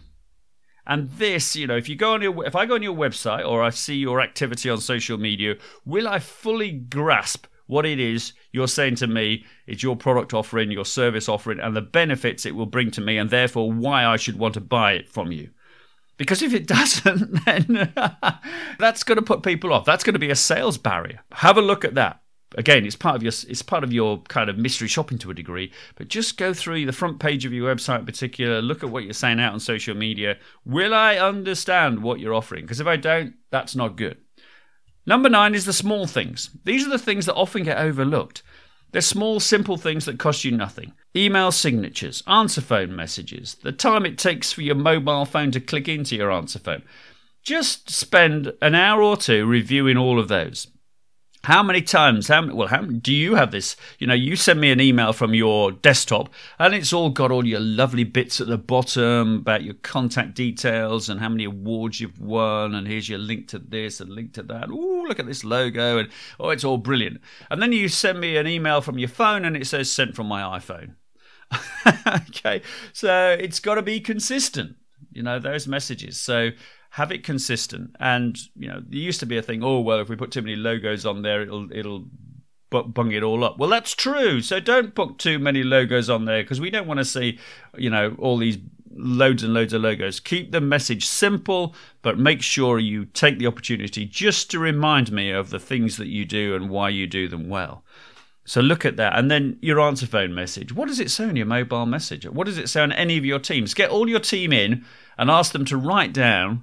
And 0.88 1.10
this, 1.12 1.56
you 1.56 1.68
know, 1.68 1.78
if 1.78 1.88
you 1.88 1.96
go 1.96 2.14
on 2.14 2.24
your, 2.24 2.46
if 2.46 2.56
I 2.56 2.66
go 2.66 2.74
on 2.74 2.82
your 2.82 2.96
website 2.96 3.48
or 3.48 3.62
I 3.62 3.70
see 3.70 3.96
your 3.96 4.22
activity 4.22 4.72
on 4.72 4.82
social 4.82 5.20
media, 5.20 5.58
will 5.86 6.08
I 6.08 6.18
fully 6.18 6.72
grasp 6.72 7.46
what 7.68 7.86
it 7.86 8.00
is 8.00 8.34
you're 8.54 8.68
saying 8.68 8.96
to 8.96 9.08
me 9.08 9.44
it's 9.68 9.84
your 9.84 9.98
product 9.98 10.34
offering, 10.34 10.72
your 10.72 10.86
service 10.86 11.28
offering, 11.28 11.60
and 11.60 11.76
the 11.76 11.82
benefits 11.82 12.46
it 12.46 12.56
will 12.56 12.68
bring 12.68 12.92
to 12.92 13.02
me, 13.02 13.18
and 13.18 13.30
therefore 13.30 13.70
why 13.72 14.06
I 14.06 14.16
should 14.16 14.40
want 14.40 14.54
to 14.54 14.62
buy 14.62 14.94
it 14.94 15.10
from 15.10 15.34
you. 15.34 15.50
Because 16.18 16.42
if 16.42 16.54
it 16.54 16.68
doesn't, 16.68 17.46
then 17.46 17.94
that's 18.80 19.04
going 19.04 19.18
to 19.18 19.22
put 19.22 19.44
people 19.44 19.74
off. 19.74 19.84
That's 19.84 20.04
going 20.04 20.14
to 20.14 20.20
be 20.20 20.30
a 20.30 20.36
sales 20.36 20.78
barrier. 20.78 21.20
Have 21.34 21.58
a 21.58 21.62
look 21.62 21.84
at 21.84 21.96
that. 21.96 22.22
Again, 22.56 22.86
it's 22.86 22.96
part 22.96 23.16
of 23.16 23.24
your 23.24 23.32
it's 23.50 23.64
part 23.64 23.84
of 23.84 23.92
your 23.92 24.22
kind 24.24 24.48
of 24.48 24.60
mystery 24.60 24.88
shopping 24.88 25.18
to 25.20 25.32
a 25.32 25.34
degree. 25.34 25.72
But 25.96 26.08
just 26.08 26.38
go 26.38 26.54
through 26.54 26.86
the 26.86 26.92
front 26.92 27.20
page 27.20 27.46
of 27.46 27.54
your 27.54 27.74
website 27.74 28.00
in 28.00 28.06
particular. 28.06 28.62
Look 28.62 28.84
at 28.84 28.92
what 28.92 29.04
you're 29.04 29.14
saying 29.14 29.40
out 29.40 29.54
on 29.54 29.60
social 29.60 29.96
media. 29.96 30.38
Will 30.64 30.94
I 30.94 31.16
understand 31.16 32.04
what 32.04 32.20
you're 32.20 32.36
offering? 32.36 32.64
Because 32.64 32.80
if 32.80 32.86
I 32.86 32.98
don't, 32.98 33.34
that's 33.50 33.76
not 33.76 33.96
good. 33.96 34.18
Number 35.06 35.30
nine 35.30 35.54
is 35.54 35.66
the 35.66 35.74
small 35.74 36.08
things. 36.08 36.50
These 36.64 36.88
are 36.88 36.90
the 36.90 37.00
things 37.00 37.26
that 37.26 37.36
often 37.36 37.64
get 37.64 37.78
overlooked. 37.78 38.42
They're 38.92 39.02
small, 39.02 39.40
simple 39.40 39.78
things 39.78 40.06
that 40.06 40.20
cost 40.20 40.46
you 40.46 40.52
nothing. 40.52 40.94
Email 41.16 41.52
signatures, 41.52 42.24
answer 42.28 42.62
phone 42.62 42.96
messages, 42.96 43.56
the 43.56 43.72
time 43.72 44.06
it 44.06 44.18
takes 44.18 44.54
for 44.54 44.62
your 44.62 44.76
mobile 44.76 45.26
phone 45.26 45.52
to 45.52 45.60
click 45.60 45.88
into 45.88 46.16
your 46.16 46.32
answer 46.32 46.60
phone. 46.60 46.84
Just 47.42 47.90
spend 47.90 48.54
an 48.62 48.76
hour 48.76 49.02
or 49.02 49.18
two 49.18 49.46
reviewing 49.46 49.98
all 49.98 50.20
of 50.20 50.28
those. 50.28 50.68
How 51.44 51.62
many 51.62 51.82
times? 51.82 52.30
How 52.30 52.48
well? 52.54 52.70
How 52.70 52.84
do 52.84 53.14
you 53.14 53.36
have 53.36 53.52
this? 53.52 53.76
You 54.00 54.08
know, 54.08 54.14
you 54.14 54.38
send 54.38 54.62
me 54.62 54.72
an 54.72 54.80
email 54.80 55.12
from 55.12 55.34
your 55.34 55.74
desktop, 55.74 56.30
and 56.58 56.74
it's 56.74 56.94
all 56.94 57.10
got 57.10 57.32
all 57.32 57.46
your 57.46 57.60
lovely 57.60 58.06
bits 58.06 58.40
at 58.40 58.48
the 58.48 58.58
bottom 58.58 59.40
about 59.40 59.64
your 59.64 59.74
contact 59.74 60.36
details 60.36 61.10
and 61.10 61.20
how 61.20 61.28
many 61.28 61.44
awards 61.44 62.00
you've 62.00 62.22
won, 62.22 62.74
and 62.74 62.88
here's 62.88 63.10
your 63.10 63.20
link 63.20 63.50
to 63.50 63.60
this 63.60 64.00
and 64.00 64.10
link 64.10 64.34
to 64.36 64.44
that. 64.44 64.70
Oh, 64.72 65.06
look 65.06 65.20
at 65.20 65.26
this 65.26 65.44
logo, 65.44 65.98
and 65.98 66.08
oh, 66.40 66.50
it's 66.50 66.64
all 66.64 66.78
brilliant. 66.78 67.20
And 67.52 67.62
then 67.62 67.74
you 67.74 67.90
send 67.90 68.22
me 68.22 68.38
an 68.38 68.48
email 68.48 68.80
from 68.80 68.98
your 68.98 69.10
phone, 69.10 69.44
and 69.44 69.58
it 69.58 69.68
says 69.68 69.92
sent 69.92 70.16
from 70.16 70.28
my 70.28 70.42
iPhone. 70.58 70.96
okay, 72.30 72.62
so 72.94 73.36
it's 73.38 73.60
got 73.60 73.76
to 73.76 73.82
be 73.82 74.00
consistent. 74.00 74.78
You 75.12 75.24
know 75.24 75.40
those 75.40 75.68
messages. 75.68 76.18
So 76.18 76.52
have 76.94 77.12
it 77.12 77.24
consistent. 77.24 77.96
And 78.00 78.38
you 78.56 78.68
know, 78.68 78.80
there 78.88 79.00
used 79.00 79.20
to 79.22 79.26
be 79.26 79.36
a 79.36 79.42
thing. 79.42 79.64
Oh 79.64 79.80
well, 79.80 80.00
if 80.00 80.10
we 80.10 80.16
put 80.16 80.30
too 80.32 80.44
many 80.44 80.56
logos 80.56 81.08
on 81.08 81.24
there, 81.24 81.42
it'll 81.42 81.72
it'll 81.72 82.06
bung 82.70 83.12
it 83.12 83.24
all 83.24 83.44
up. 83.44 83.58
Well, 83.58 83.70
that's 83.70 83.96
true. 83.96 84.42
So 84.42 84.60
don't 84.60 84.94
put 84.94 85.18
too 85.18 85.40
many 85.40 85.64
logos 85.64 86.08
on 86.08 86.26
there 86.26 86.44
because 86.44 86.62
we 86.62 86.70
don't 86.70 86.88
want 86.88 87.00
to 87.00 87.06
see, 87.06 87.40
you 87.76 87.90
know, 87.90 88.16
all 88.20 88.38
these 88.38 88.60
loads 88.92 89.42
and 89.42 89.56
loads 89.56 89.74
of 89.74 89.82
logos. 89.82 90.20
Keep 90.20 90.52
the 90.52 90.62
message 90.62 91.08
simple, 91.08 91.74
but 92.04 92.20
make 92.20 92.44
sure 92.44 92.78
you 92.78 93.06
take 93.06 93.40
the 93.40 93.48
opportunity 93.48 94.06
just 94.06 94.52
to 94.52 94.60
remind 94.60 95.12
me 95.12 95.32
of 95.32 95.50
the 95.50 95.60
things 95.60 95.98
that 95.98 96.10
you 96.10 96.26
do 96.26 96.56
and 96.56 96.70
why 96.70 96.90
you 96.90 97.08
do 97.08 97.28
them 97.28 97.50
well. 97.50 97.84
So 98.46 98.62
look 98.62 98.86
at 98.86 98.98
that. 98.98 99.18
And 99.18 99.32
then 99.32 99.58
your 99.62 99.80
answer 99.80 100.06
phone 100.06 100.36
message. 100.36 100.76
What 100.76 100.90
does 100.90 101.00
it 101.00 101.10
say 101.10 101.24
on 101.24 101.36
your 101.36 101.48
mobile 101.48 101.88
message? 101.88 102.28
What 102.28 102.46
does 102.46 102.60
it 102.60 102.70
say 102.70 102.82
on 102.82 102.92
any 102.92 103.18
of 103.18 103.26
your 103.26 103.40
teams? 103.40 103.74
Get 103.74 103.90
all 103.90 104.08
your 104.08 104.20
team 104.20 104.54
in 104.54 104.86
and 105.18 105.32
ask 105.32 105.54
them 105.54 105.66
to 105.66 105.78
write 105.78 106.14
down 106.14 106.62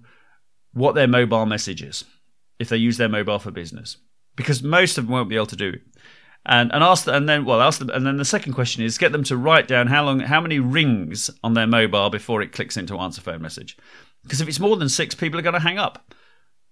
what 0.73 0.95
their 0.95 1.09
mobile 1.09 1.47
message 1.47 1.83
is 1.83 2.05
if 2.59 2.69
they 2.69 2.77
use 2.77 2.97
their 2.97 3.09
mobile 3.09 3.39
for 3.39 3.51
business, 3.51 3.97
because 4.37 4.63
most 4.63 4.99
of 4.99 5.07
them 5.07 5.13
won't 5.13 5.29
be 5.29 5.37
able 5.37 5.47
to 5.47 5.57
do 5.57 5.71
it. 5.71 5.83
And 6.47 6.73
and 6.73 6.83
ask 6.83 7.05
them, 7.05 7.15
and 7.15 7.29
then 7.29 7.45
well 7.45 7.61
ask 7.61 7.79
them, 7.79 7.91
and 7.91 8.07
then 8.07 8.17
the 8.17 8.25
second 8.25 8.55
question 8.55 8.83
is 8.83 8.97
get 8.97 9.13
them 9.13 9.25
to 9.25 9.37
write 9.37 9.69
down 9.69 9.89
how 9.89 10.05
long, 10.05 10.21
how 10.21 10.41
many 10.41 10.59
rings 10.59 11.31
on 11.45 11.53
their 11.53 11.67
mobile 11.67 12.09
before 12.09 12.41
it 12.41 12.53
clicks 12.53 12.79
into 12.79 12.99
answer 12.99 13.21
phone 13.21 13.43
message, 13.43 13.77
because 14.23 14.41
if 14.41 14.49
it's 14.49 14.61
more 14.61 14.77
than 14.77 14.89
six, 14.89 15.15
people 15.15 15.39
are 15.39 15.43
going 15.43 15.55
to 15.55 15.61
hang 15.61 15.79
up, 15.79 16.15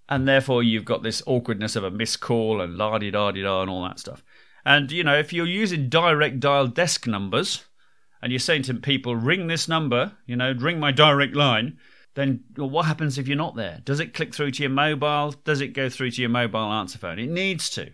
and 0.08 0.26
therefore 0.26 0.62
you've 0.62 0.86
got 0.86 1.02
this 1.02 1.22
awkwardness 1.26 1.76
of 1.76 1.84
a 1.84 1.90
missed 1.90 2.20
call 2.20 2.62
and 2.62 2.76
la 2.76 2.96
di 2.96 3.10
da 3.10 3.30
di 3.30 3.42
da 3.42 3.60
and 3.60 3.70
all 3.70 3.82
that 3.82 3.98
stuff. 3.98 4.24
And 4.64 4.90
you 4.90 5.04
know 5.04 5.18
if 5.18 5.34
you're 5.34 5.46
using 5.46 5.90
direct 5.90 6.40
dial 6.40 6.66
desk 6.66 7.06
numbers, 7.06 7.64
and 8.22 8.32
you're 8.32 8.38
saying 8.38 8.62
to 8.62 8.74
people 8.74 9.16
ring 9.16 9.48
this 9.48 9.68
number, 9.68 10.12
you 10.24 10.36
know 10.36 10.52
ring 10.52 10.80
my 10.80 10.92
direct 10.92 11.34
line 11.34 11.78
then 12.18 12.44
well, 12.56 12.68
what 12.68 12.86
happens 12.86 13.16
if 13.16 13.28
you're 13.28 13.36
not 13.36 13.54
there? 13.54 13.80
Does 13.84 14.00
it 14.00 14.12
click 14.12 14.34
through 14.34 14.50
to 14.52 14.62
your 14.62 14.70
mobile? 14.70 15.34
Does 15.44 15.60
it 15.60 15.68
go 15.68 15.88
through 15.88 16.10
to 16.12 16.20
your 16.20 16.30
mobile 16.30 16.72
answer 16.72 16.98
phone? 16.98 17.18
It 17.18 17.30
needs 17.30 17.70
to. 17.70 17.90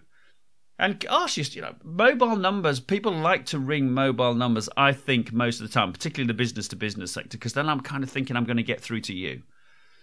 And 0.78 0.98
gosh, 0.98 1.36
you 1.36 1.60
know, 1.62 1.74
mobile 1.84 2.34
numbers, 2.34 2.80
people 2.80 3.12
like 3.12 3.44
to 3.46 3.58
ring 3.58 3.92
mobile 3.92 4.34
numbers, 4.34 4.68
I 4.76 4.92
think, 4.92 5.32
most 5.32 5.60
of 5.60 5.66
the 5.66 5.72
time, 5.72 5.92
particularly 5.92 6.26
the 6.26 6.34
business 6.34 6.66
to 6.68 6.76
business 6.76 7.12
sector, 7.12 7.38
because 7.38 7.52
then 7.52 7.68
I'm 7.68 7.80
kind 7.80 8.02
of 8.02 8.10
thinking 8.10 8.34
I'm 8.34 8.44
going 8.44 8.56
to 8.56 8.62
get 8.62 8.80
through 8.80 9.02
to 9.02 9.14
you. 9.14 9.42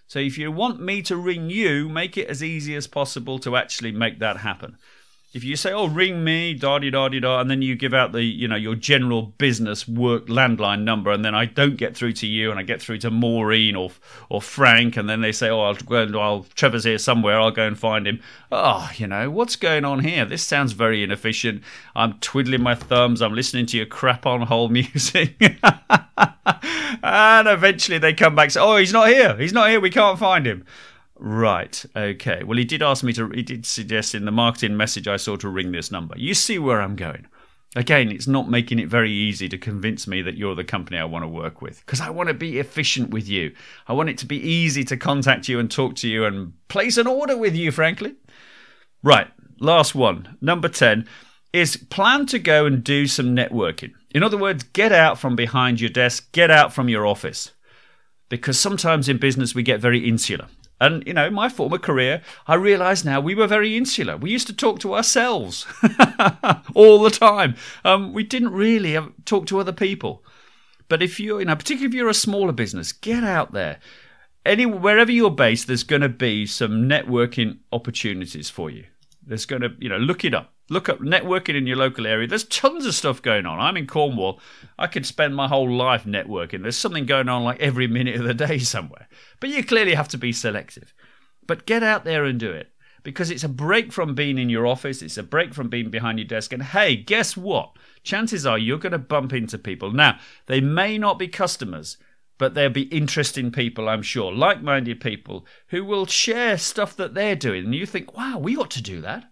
So 0.08 0.20
if 0.20 0.38
you 0.38 0.52
want 0.52 0.80
me 0.80 1.02
to 1.04 1.18
ring 1.18 1.50
you, 1.50 1.90
make 1.90 2.16
it 2.16 2.28
as 2.28 2.44
easy 2.44 2.76
as 2.76 2.88
possible 2.88 3.40
to 3.40 3.56
actually 3.56 3.92
make 3.92 4.20
that 4.20 4.38
happen 4.38 4.78
if 5.34 5.46
you 5.46 5.56
say, 5.56 5.72
"Oh, 5.72 5.88
ring 5.88 6.24
me," 6.24 6.54
da 6.54 6.80
di 6.80 6.90
da 6.90 7.08
di 7.08 7.20
da, 7.22 7.40
and 7.40 7.50
then 7.50 7.62
you 7.62 7.76
give 7.76 7.94
out 7.94 8.12
the 8.12 8.24
you 8.24 8.48
know 8.48 8.56
your 8.58 8.76
general 8.76 9.34
business 9.38 9.88
work 9.88 10.28
landline 10.28 10.82
number, 10.84 11.10
and 11.12 11.24
then 11.24 11.34
I 11.34 11.46
don't 11.46 11.78
get 11.78 11.96
through 11.96 12.14
to 12.14 12.28
you, 12.28 12.52
and 12.52 12.60
I 12.60 12.64
get 12.64 12.82
through 12.82 12.98
to 13.00 13.12
Maureen 13.12 13.76
or 13.76 13.92
or 14.30 14.42
Frank, 14.42 14.98
and 14.98 15.10
then 15.10 15.22
they 15.22 15.32
say, 15.32 15.50
"Oh, 15.50 15.62
I'll 15.62 15.76
go 15.76 16.02
and 16.04 16.16
I'll 16.16 16.46
Trevor's 16.56 16.84
here 16.84 16.98
somewhere. 16.98 17.40
I'll 17.40 17.52
go 17.52 17.66
and 17.66 17.80
find 17.80 18.06
him." 18.06 18.20
Oh, 18.52 18.92
you 18.96 19.08
know 19.08 19.30
what's 19.30 19.56
going 19.56 19.86
on 19.86 20.04
here? 20.04 20.26
This 20.26 20.44
sounds 20.44 20.74
very 20.74 21.02
inefficient. 21.04 21.64
I'm 21.96 22.20
twiddling 22.20 22.62
my 22.62 22.76
thumbs. 22.76 23.22
I'm 23.22 23.34
listening 23.34 23.66
to 23.68 23.78
your 23.78 23.86
crap 23.86 24.26
on 24.26 24.42
hole 24.42 24.68
music, 24.82 25.36
and 27.02 27.48
eventually 27.48 28.00
they 28.00 28.14
come 28.14 28.36
back. 28.36 28.46
and 28.46 28.54
say, 28.54 28.60
"Oh, 28.60 28.76
he's 28.78 28.94
not 28.94 29.08
here. 29.08 29.38
He's 29.38 29.54
not 29.54 29.70
here. 29.70 29.80
We 29.80 29.90
can't 29.90 30.20
find 30.20 30.46
him." 30.46 30.66
Right. 31.24 31.86
Okay. 31.96 32.44
Well, 32.44 32.58
he 32.58 32.66
did 32.66 32.82
ask 32.82 33.04
me 33.04 33.14
to. 33.14 33.30
He 33.30 33.44
did 33.44 33.64
suggest 33.64 34.16
in 34.16 34.26
the 34.26 34.32
marketing 34.32 34.76
message 34.76 35.08
I 35.08 35.18
saw 35.18 35.36
to 35.36 35.50
ring 35.50 35.72
this 35.72 35.92
number. 35.92 36.16
You 36.18 36.34
see 36.34 36.58
where 36.58 36.82
I'm 36.82 36.96
going. 36.96 37.28
Again, 37.76 38.12
it's 38.12 38.28
not 38.28 38.50
making 38.50 38.80
it 38.80 38.90
very 38.90 39.12
easy 39.12 39.48
to 39.48 39.58
convince 39.58 40.08
me 40.08 40.24
that 40.24 40.36
you're 40.36 40.56
the 40.56 40.64
company 40.64 40.98
I 40.98 41.06
want 41.06 41.24
to 41.24 41.28
work 41.28 41.62
with 41.62 41.80
because 41.86 42.02
I 42.02 42.10
want 42.10 42.28
to 42.30 42.34
be 42.34 42.58
efficient 42.58 43.12
with 43.12 43.30
you. 43.30 43.54
I 43.88 43.94
want 43.94 44.10
it 44.10 44.18
to 44.18 44.26
be 44.26 44.38
easy 44.38 44.84
to 44.86 44.98
contact 44.98 45.48
you 45.48 45.60
and 45.60 45.70
talk 45.70 45.96
to 45.98 46.10
you 46.10 46.26
and 46.26 46.54
place 46.70 46.98
an 46.98 47.06
order 47.06 47.38
with 47.38 47.56
you, 47.56 47.72
frankly. 47.72 48.16
Right, 49.04 49.28
last 49.60 49.94
one. 49.94 50.38
Number 50.42 50.70
10 50.70 51.08
is 51.54 51.78
plan 51.78 52.26
to 52.26 52.40
go 52.40 52.66
and 52.66 52.84
do 52.84 53.06
some 53.06 53.36
networking. 53.36 53.92
In 54.10 54.24
other 54.24 54.38
words, 54.38 54.64
get 54.64 54.92
out 54.92 55.20
from 55.20 55.36
behind 55.36 55.80
your 55.80 55.92
desk, 55.92 56.32
get 56.32 56.50
out 56.50 56.74
from 56.74 56.90
your 56.90 57.06
office. 57.06 57.52
Because 58.28 58.60
sometimes 58.60 59.08
in 59.08 59.18
business 59.18 59.54
we 59.54 59.62
get 59.64 59.80
very 59.80 60.08
insular. 60.10 60.48
And, 60.82 61.06
you 61.06 61.14
know, 61.14 61.30
my 61.30 61.48
former 61.48 61.78
career, 61.78 62.24
I 62.48 62.56
realize 62.56 63.06
now 63.06 63.22
we 63.22 63.36
were 63.36 63.46
very 63.46 63.78
insular. 63.78 64.18
We 64.18 64.32
used 64.32 64.48
to 64.48 64.54
talk 64.54 64.80
to 64.80 64.96
ourselves 64.96 65.68
all 66.74 67.04
the 67.04 67.12
time. 67.12 67.56
Um, 67.86 68.14
we 68.14 68.24
didn't 68.24 68.52
really 68.52 68.98
talk 69.26 69.46
to 69.46 69.60
other 69.60 69.74
people. 69.74 70.26
But 70.90 71.04
if 71.04 71.20
you're, 71.20 71.40
you 71.40 71.46
know, 71.46 71.56
particularly 71.56 71.86
if 71.86 71.94
you're 71.94 72.10
a 72.10 72.16
smaller 72.16 72.52
business, 72.52 72.94
get 72.94 73.24
out 73.24 73.54
there. 73.54 73.80
Any, 74.44 74.66
wherever 74.66 75.12
you're 75.12 75.30
based, 75.30 75.68
there's 75.68 75.84
going 75.84 76.02
to 76.02 76.10
be 76.10 76.48
some 76.48 76.90
networking 76.90 77.60
opportunities 77.72 78.50
for 78.50 78.72
you. 78.72 78.86
There's 79.24 79.46
going 79.46 79.62
to, 79.62 79.70
you 79.78 79.88
know, 79.88 80.00
look 80.00 80.26
it 80.26 80.34
up. 80.34 80.51
Look 80.70 80.88
up 80.88 81.00
networking 81.00 81.56
in 81.56 81.68
your 81.68 81.78
local 81.78 82.08
area. 82.08 82.28
There's 82.28 82.46
tons 82.46 82.86
of 82.86 82.96
stuff 82.96 83.22
going 83.22 83.46
on. 83.46 83.60
I'm 83.60 83.76
in 83.78 83.88
Cornwall. 83.88 84.40
I 84.80 84.88
could 84.88 85.06
spend 85.06 85.36
my 85.36 85.48
whole 85.48 85.70
life 85.70 86.06
networking. 86.06 86.62
There's 86.62 86.78
something 86.78 87.06
going 87.06 87.28
on 87.28 87.44
like 87.44 87.60
every 87.60 87.88
minute 87.88 88.16
of 88.16 88.24
the 88.24 88.34
day 88.34 88.58
somewhere. 88.60 89.08
But 89.40 89.50
you 89.50 89.64
clearly 89.64 89.96
have 89.96 90.08
to 90.10 90.18
be 90.18 90.32
selective. 90.32 90.94
But 91.46 91.66
get 91.66 91.84
out 91.84 92.06
there 92.06 92.24
and 92.24 92.40
do 92.40 92.52
it 92.52 92.72
because 93.04 93.32
it's 93.32 93.44
a 93.44 93.50
break 93.50 93.92
from 93.92 94.16
being 94.16 94.38
in 94.38 94.50
your 94.50 94.68
office. 94.68 95.02
It's 95.02 95.18
a 95.18 95.24
break 95.24 95.54
from 95.54 95.70
being 95.70 95.90
behind 95.90 96.20
your 96.20 96.28
desk. 96.28 96.54
And 96.54 96.64
hey, 96.64 96.96
guess 96.96 97.36
what? 97.36 97.76
Chances 98.04 98.46
are 98.46 98.58
you're 98.58 98.78
going 98.78 98.92
to 98.92 99.00
bump 99.00 99.34
into 99.34 99.58
people. 99.58 99.92
Now, 99.92 100.20
they 100.46 100.62
may 100.62 100.98
not 100.98 101.20
be 101.20 101.28
customers, 101.28 101.98
but 102.38 102.54
they'll 102.54 102.70
be 102.70 102.84
interesting 102.84 103.52
people, 103.52 103.90
I'm 103.90 104.02
sure, 104.02 104.32
like 104.32 104.62
minded 104.62 105.00
people 105.00 105.46
who 105.68 105.84
will 105.84 106.06
share 106.06 106.58
stuff 106.58 106.96
that 106.96 107.14
they're 107.14 107.36
doing. 107.36 107.66
And 107.66 107.76
you 107.76 107.86
think, 107.86 108.16
wow, 108.16 108.38
we 108.38 108.56
ought 108.56 108.72
to 108.72 108.82
do 108.82 109.02
that. 109.02 109.26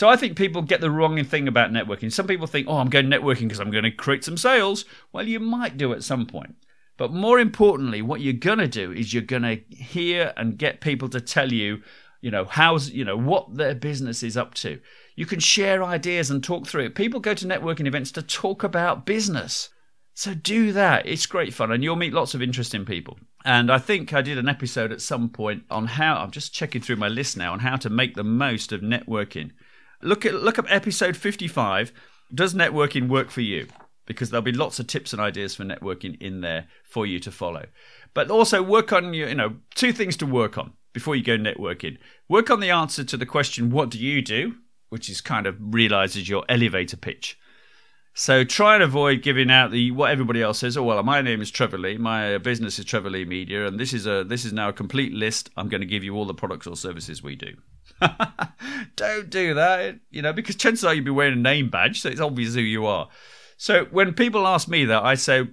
So 0.00 0.08
I 0.08 0.16
think 0.16 0.34
people 0.34 0.62
get 0.62 0.80
the 0.80 0.90
wrong 0.90 1.22
thing 1.24 1.46
about 1.46 1.72
networking. 1.72 2.10
Some 2.10 2.26
people 2.26 2.46
think, 2.46 2.66
oh, 2.66 2.78
I'm 2.78 2.88
going 2.88 3.10
networking 3.10 3.42
because 3.42 3.60
I'm 3.60 3.70
going 3.70 3.84
to 3.84 3.90
create 3.90 4.24
some 4.24 4.38
sales. 4.38 4.86
Well, 5.12 5.28
you 5.28 5.38
might 5.38 5.76
do 5.76 5.92
at 5.92 6.02
some 6.02 6.24
point. 6.24 6.54
But 6.96 7.12
more 7.12 7.38
importantly, 7.38 8.00
what 8.00 8.22
you're 8.22 8.32
going 8.32 8.60
to 8.60 8.66
do 8.66 8.92
is 8.92 9.12
you're 9.12 9.22
going 9.22 9.42
to 9.42 9.60
hear 9.68 10.32
and 10.38 10.56
get 10.56 10.80
people 10.80 11.10
to 11.10 11.20
tell 11.20 11.52
you, 11.52 11.82
you 12.22 12.30
know, 12.30 12.46
how's, 12.46 12.88
you 12.88 13.04
know, 13.04 13.14
what 13.14 13.54
their 13.58 13.74
business 13.74 14.22
is 14.22 14.38
up 14.38 14.54
to. 14.54 14.80
You 15.16 15.26
can 15.26 15.38
share 15.38 15.84
ideas 15.84 16.30
and 16.30 16.42
talk 16.42 16.66
through 16.66 16.86
it. 16.86 16.94
People 16.94 17.20
go 17.20 17.34
to 17.34 17.44
networking 17.44 17.86
events 17.86 18.10
to 18.12 18.22
talk 18.22 18.62
about 18.62 19.04
business. 19.04 19.68
So 20.14 20.32
do 20.32 20.72
that. 20.72 21.04
It's 21.04 21.26
great 21.26 21.52
fun 21.52 21.72
and 21.72 21.84
you'll 21.84 21.96
meet 21.96 22.14
lots 22.14 22.32
of 22.32 22.40
interesting 22.40 22.86
people. 22.86 23.18
And 23.44 23.70
I 23.70 23.76
think 23.76 24.14
I 24.14 24.22
did 24.22 24.38
an 24.38 24.48
episode 24.48 24.92
at 24.92 25.02
some 25.02 25.28
point 25.28 25.64
on 25.70 25.88
how 25.88 26.14
I'm 26.16 26.30
just 26.30 26.54
checking 26.54 26.80
through 26.80 26.96
my 26.96 27.08
list 27.08 27.36
now 27.36 27.52
on 27.52 27.58
how 27.58 27.76
to 27.76 27.90
make 27.90 28.14
the 28.14 28.24
most 28.24 28.72
of 28.72 28.80
networking. 28.80 29.50
Look 30.02 30.24
at 30.24 30.34
look 30.34 30.58
up 30.58 30.66
episode 30.68 31.16
55. 31.16 31.92
Does 32.34 32.54
networking 32.54 33.08
work 33.08 33.30
for 33.30 33.42
you? 33.42 33.66
Because 34.06 34.30
there'll 34.30 34.42
be 34.42 34.52
lots 34.52 34.78
of 34.80 34.86
tips 34.86 35.12
and 35.12 35.20
ideas 35.20 35.54
for 35.54 35.64
networking 35.64 36.20
in 36.20 36.40
there 36.40 36.68
for 36.84 37.06
you 37.06 37.20
to 37.20 37.30
follow. 37.30 37.66
But 38.14 38.30
also 38.30 38.62
work 38.62 38.92
on 38.92 39.14
your, 39.14 39.28
you 39.28 39.34
know, 39.34 39.56
two 39.74 39.92
things 39.92 40.16
to 40.18 40.26
work 40.26 40.58
on 40.58 40.72
before 40.92 41.14
you 41.14 41.22
go 41.22 41.36
networking. 41.36 41.98
Work 42.28 42.50
on 42.50 42.60
the 42.60 42.70
answer 42.70 43.04
to 43.04 43.16
the 43.16 43.26
question, 43.26 43.70
what 43.70 43.90
do 43.90 43.98
you 43.98 44.22
do? 44.22 44.56
Which 44.88 45.08
is 45.08 45.20
kind 45.20 45.46
of 45.46 45.56
realizes 45.60 46.28
your 46.28 46.44
elevator 46.48 46.96
pitch. 46.96 47.38
So 48.14 48.42
try 48.42 48.74
and 48.74 48.82
avoid 48.82 49.22
giving 49.22 49.50
out 49.50 49.70
the 49.70 49.92
what 49.92 50.10
everybody 50.10 50.42
else 50.42 50.58
says. 50.58 50.76
Oh 50.76 50.82
well, 50.82 51.02
my 51.02 51.20
name 51.20 51.40
is 51.40 51.50
Trevor 51.50 51.78
Lee. 51.78 51.96
My 51.96 52.34
uh, 52.34 52.38
business 52.38 52.78
is 52.78 52.84
Trevor 52.84 53.10
Lee 53.10 53.24
Media, 53.24 53.66
and 53.66 53.78
this 53.78 53.92
is 53.92 54.06
a 54.06 54.24
this 54.24 54.44
is 54.44 54.52
now 54.52 54.68
a 54.68 54.72
complete 54.72 55.12
list. 55.12 55.50
I'm 55.56 55.68
going 55.68 55.80
to 55.80 55.86
give 55.86 56.02
you 56.02 56.16
all 56.16 56.26
the 56.26 56.34
products 56.34 56.66
or 56.66 56.76
services 56.76 57.22
we 57.22 57.36
do. 57.36 57.54
Don't 58.96 59.30
do 59.30 59.54
that, 59.54 60.00
you 60.10 60.22
know, 60.22 60.32
because 60.32 60.56
chances 60.56 60.84
are 60.84 60.94
you'd 60.94 61.04
be 61.04 61.10
wearing 61.10 61.38
a 61.38 61.42
name 61.42 61.68
badge, 61.68 62.00
so 62.00 62.08
it's 62.08 62.20
obvious 62.20 62.54
who 62.54 62.60
you 62.60 62.86
are. 62.86 63.08
So 63.56 63.84
when 63.86 64.14
people 64.14 64.46
ask 64.46 64.68
me 64.68 64.84
that, 64.86 65.04
I 65.04 65.14
say, 65.14 65.48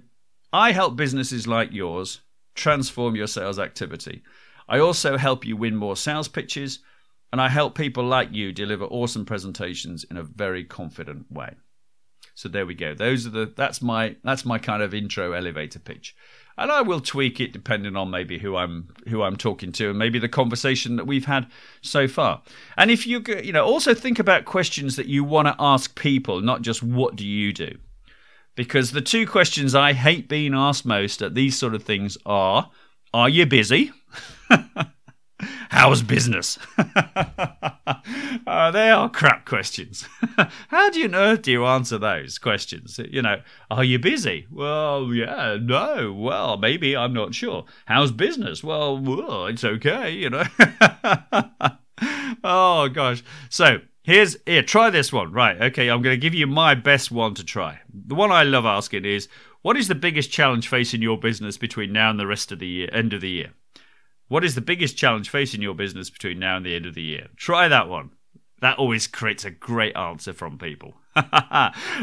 I 0.52 0.72
help 0.72 0.96
businesses 0.96 1.46
like 1.46 1.72
yours 1.72 2.20
transform 2.54 3.16
your 3.16 3.26
sales 3.26 3.58
activity. 3.58 4.22
I 4.68 4.78
also 4.78 5.16
help 5.16 5.44
you 5.44 5.56
win 5.56 5.76
more 5.76 5.96
sales 5.96 6.28
pitches, 6.28 6.80
and 7.32 7.40
I 7.40 7.48
help 7.48 7.74
people 7.74 8.04
like 8.04 8.32
you 8.32 8.52
deliver 8.52 8.84
awesome 8.84 9.24
presentations 9.24 10.04
in 10.04 10.16
a 10.16 10.22
very 10.22 10.64
confident 10.64 11.30
way. 11.30 11.54
So 12.34 12.48
there 12.48 12.66
we 12.66 12.74
go. 12.74 12.94
Those 12.94 13.26
are 13.26 13.30
the 13.30 13.52
that's 13.56 13.82
my 13.82 14.16
that's 14.22 14.44
my 14.44 14.58
kind 14.58 14.82
of 14.82 14.94
intro 14.94 15.32
elevator 15.32 15.80
pitch 15.80 16.14
and 16.58 16.72
I 16.72 16.82
will 16.82 17.00
tweak 17.00 17.40
it 17.40 17.52
depending 17.52 17.96
on 17.96 18.10
maybe 18.10 18.38
who 18.38 18.56
I'm 18.56 18.88
who 19.08 19.22
I'm 19.22 19.36
talking 19.36 19.72
to 19.72 19.90
and 19.90 19.98
maybe 19.98 20.18
the 20.18 20.28
conversation 20.28 20.96
that 20.96 21.06
we've 21.06 21.24
had 21.24 21.46
so 21.80 22.08
far. 22.08 22.42
And 22.76 22.90
if 22.90 23.06
you 23.06 23.22
you 23.42 23.52
know 23.52 23.64
also 23.64 23.94
think 23.94 24.18
about 24.18 24.44
questions 24.44 24.96
that 24.96 25.06
you 25.06 25.24
want 25.24 25.48
to 25.48 25.56
ask 25.58 25.94
people, 25.94 26.40
not 26.40 26.62
just 26.62 26.82
what 26.82 27.16
do 27.16 27.24
you 27.26 27.52
do, 27.52 27.78
because 28.56 28.90
the 28.90 29.00
two 29.00 29.26
questions 29.26 29.74
I 29.74 29.92
hate 29.92 30.28
being 30.28 30.52
asked 30.52 30.84
most 30.84 31.22
at 31.22 31.34
these 31.34 31.56
sort 31.56 31.74
of 31.74 31.84
things 31.84 32.18
are: 32.26 32.70
Are 33.14 33.28
you 33.28 33.46
busy? 33.46 33.92
How's 35.70 36.02
business? 36.02 36.58
uh, 36.78 38.70
they 38.70 38.90
are 38.90 39.08
crap 39.08 39.44
questions. 39.44 40.06
How 40.68 40.90
do 40.90 40.98
you 40.98 41.08
know 41.08 41.36
do 41.36 41.52
you 41.52 41.64
answer 41.64 41.98
those 41.98 42.38
questions? 42.38 42.98
You 43.10 43.22
know, 43.22 43.40
are 43.70 43.84
you 43.84 43.98
busy? 43.98 44.46
Well, 44.50 45.12
yeah, 45.12 45.56
no. 45.60 46.12
Well, 46.12 46.56
maybe 46.56 46.96
I'm 46.96 47.12
not 47.12 47.34
sure. 47.34 47.64
How's 47.86 48.12
business? 48.12 48.64
Well, 48.64 48.98
well 48.98 49.46
it's 49.46 49.64
okay. 49.64 50.10
You 50.10 50.30
know. 50.30 50.44
oh 52.42 52.88
gosh. 52.88 53.22
So 53.48 53.78
here's 54.02 54.36
here. 54.44 54.62
Try 54.62 54.90
this 54.90 55.12
one. 55.12 55.32
Right. 55.32 55.60
Okay. 55.60 55.88
I'm 55.88 56.02
going 56.02 56.14
to 56.14 56.20
give 56.20 56.34
you 56.34 56.46
my 56.46 56.74
best 56.74 57.12
one 57.12 57.34
to 57.34 57.44
try. 57.44 57.80
The 57.92 58.14
one 58.14 58.32
I 58.32 58.42
love 58.42 58.64
asking 58.64 59.04
is, 59.04 59.28
what 59.62 59.76
is 59.76 59.88
the 59.88 59.94
biggest 59.94 60.30
challenge 60.30 60.68
facing 60.68 61.02
your 61.02 61.18
business 61.18 61.58
between 61.58 61.92
now 61.92 62.10
and 62.10 62.18
the 62.18 62.26
rest 62.26 62.52
of 62.52 62.58
the 62.58 62.66
year, 62.66 62.88
end 62.92 63.12
of 63.12 63.20
the 63.20 63.30
year? 63.30 63.52
What 64.28 64.44
is 64.44 64.54
the 64.54 64.60
biggest 64.60 64.96
challenge 64.96 65.30
facing 65.30 65.62
your 65.62 65.74
business 65.74 66.10
between 66.10 66.38
now 66.38 66.56
and 66.56 66.64
the 66.64 66.76
end 66.76 66.86
of 66.86 66.94
the 66.94 67.02
year? 67.02 67.28
Try 67.36 67.68
that 67.68 67.88
one. 67.88 68.10
That 68.60 68.78
always 68.78 69.06
creates 69.06 69.44
a 69.44 69.50
great 69.50 69.96
answer 69.96 70.32
from 70.32 70.58
people. 70.58 70.94